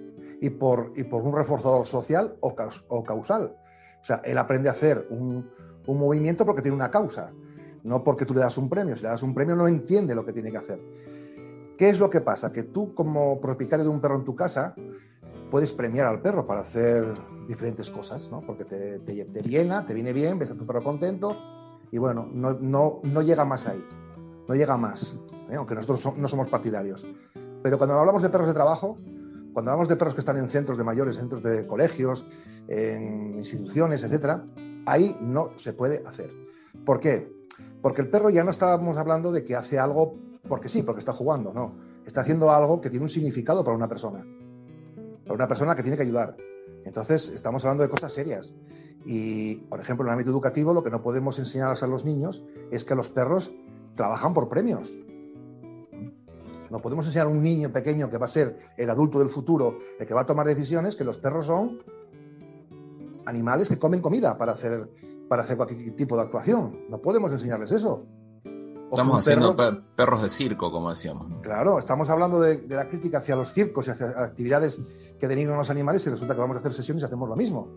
[0.40, 2.54] y por, y por un reforzador social o,
[3.02, 3.56] causal.
[4.00, 5.50] O sea, él aprende a hacer un,
[5.88, 7.32] un movimiento porque tiene una causa,
[7.82, 8.94] no porque tú le das un premio.
[8.94, 10.80] Si le das un premio no entiende lo que tiene que hacer.
[11.76, 12.52] ¿Qué es lo que pasa?
[12.52, 14.76] Que tú como propietario de un perro en tu casa
[15.50, 17.04] puedes premiar al perro para hacer
[17.48, 18.42] diferentes cosas, ¿no?
[18.42, 21.36] Porque te, te, llena, te viene bien, ves a tu perro contento
[21.90, 23.84] y bueno, no, no, no llega más ahí,
[24.49, 25.14] no llega más,
[25.51, 25.57] ¿eh?
[25.57, 27.07] aunque nosotros no somos partidarios.
[27.62, 28.99] Pero cuando hablamos de perros de trabajo,
[29.53, 32.26] cuando hablamos de perros que están en centros de mayores, centros de colegios,
[32.68, 34.45] en instituciones, etcétera,
[34.86, 36.30] ahí no se puede hacer.
[36.84, 37.32] ¿Por qué?
[37.80, 40.18] Porque el perro ya no estábamos hablando de que hace algo
[40.49, 41.74] porque sí, porque está jugando, no.
[42.07, 44.26] Está haciendo algo que tiene un significado para una persona.
[45.22, 46.36] Para una persona que tiene que ayudar.
[46.84, 48.55] Entonces, estamos hablando de cosas serias.
[49.07, 52.45] Y, por ejemplo, en el ámbito educativo, lo que no podemos enseñar a los niños
[52.70, 53.55] es que los perros
[53.95, 54.95] trabajan por premios.
[56.70, 59.78] No podemos enseñar a un niño pequeño que va a ser el adulto del futuro,
[59.99, 61.78] el que va a tomar decisiones, que los perros son
[63.26, 64.90] animales que comen comida para hacer,
[65.28, 66.80] para hacer cualquier tipo de actuación.
[66.90, 68.07] No podemos enseñarles eso.
[68.90, 69.57] Estamos haciendo
[69.97, 71.40] perros de circo, como decíamos.
[71.42, 74.80] Claro, estamos hablando de, la crítica hacia los circos y hacia actividades
[75.18, 77.34] que denigran a los animales y resulta que vamos a hacer sesiones y hacemos lo
[77.34, 77.68] mismo.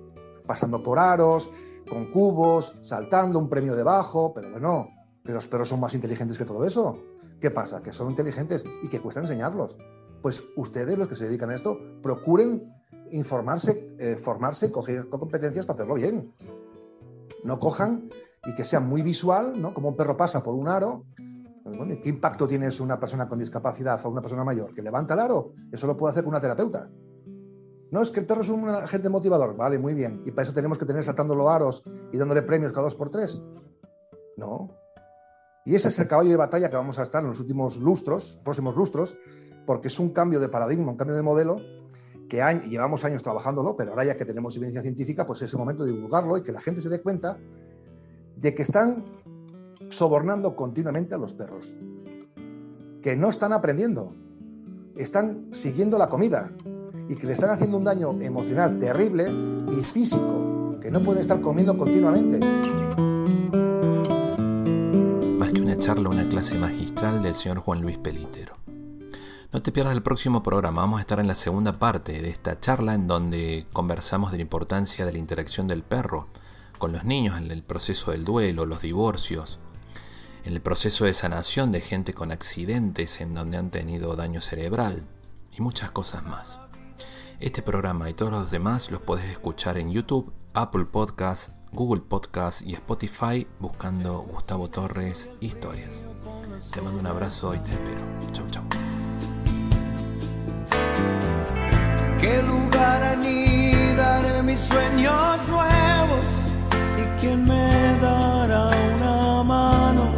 [0.45, 1.49] Pasando por aros,
[1.89, 4.89] con cubos, saltando un premio debajo, pero bueno,
[5.27, 7.03] que los perros son más inteligentes que todo eso.
[7.41, 7.81] ¿Qué pasa?
[7.81, 9.77] Que son inteligentes y que cuesta enseñarlos.
[10.21, 12.73] Pues ustedes, los que se dedican a esto, procuren
[13.11, 16.33] informarse, eh, formarse, coger competencias para hacerlo bien.
[17.43, 18.09] No cojan
[18.45, 19.73] y que sea muy visual, ¿no?
[19.73, 21.03] Como un perro pasa por un aro.
[22.01, 24.73] ¿Qué impacto tiene una persona con discapacidad o una persona mayor?
[24.73, 25.51] ¿Que levanta el aro?
[25.71, 26.89] Eso lo puede hacer una terapeuta.
[27.91, 29.57] No, es que el perro es un agente motivador.
[29.57, 30.23] Vale, muy bien.
[30.25, 33.09] Y para eso tenemos que tener saltando los aros y dándole premios cada dos por
[33.09, 33.43] tres.
[34.37, 34.69] No.
[35.67, 38.39] Y ese es el caballo de batalla que vamos a estar en los últimos lustros,
[38.41, 39.17] próximos lustros,
[39.65, 41.57] porque es un cambio de paradigma, un cambio de modelo
[42.29, 45.83] que llevamos años trabajándolo, pero ahora ya que tenemos evidencia científica, pues es el momento
[45.83, 47.37] de divulgarlo y que la gente se dé cuenta
[48.37, 49.03] de que están
[49.89, 51.75] sobornando continuamente a los perros,
[53.01, 54.13] que no están aprendiendo,
[54.95, 56.49] están siguiendo la comida
[57.09, 59.29] y que le están haciendo un daño emocional terrible
[59.69, 62.39] y físico, que no pueden estar comiendo continuamente.
[65.87, 68.57] Charla, una clase magistral del señor Juan Luis Pelitero.
[69.53, 72.59] No te pierdas el próximo programa, vamos a estar en la segunda parte de esta
[72.59, 76.27] charla en donde conversamos de la importancia de la interacción del perro
[76.77, 79.61] con los niños en el proceso del duelo, los divorcios,
[80.43, 85.07] en el proceso de sanación de gente con accidentes en donde han tenido daño cerebral
[85.57, 86.59] y muchas cosas más.
[87.39, 92.63] Este programa y todos los demás los puedes escuchar en YouTube, Apple Podcasts, Google Podcasts
[92.63, 96.03] y Spotify buscando Gustavo Torres Historias.
[96.73, 98.01] Te mando un abrazo y te espero.
[98.31, 98.63] Chau, chau.
[102.19, 106.25] ¿Qué lugar anidaré mis sueños nuevos?
[107.21, 110.11] quien me dará una mano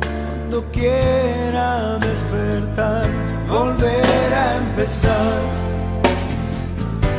[0.00, 3.06] cuando quiera despertar,
[3.48, 5.40] volver a empezar.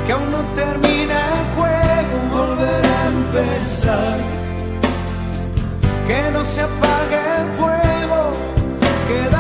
[0.06, 1.39] Que aún no termina
[6.08, 8.32] que no se apague el fuego.
[9.08, 9.39] Queda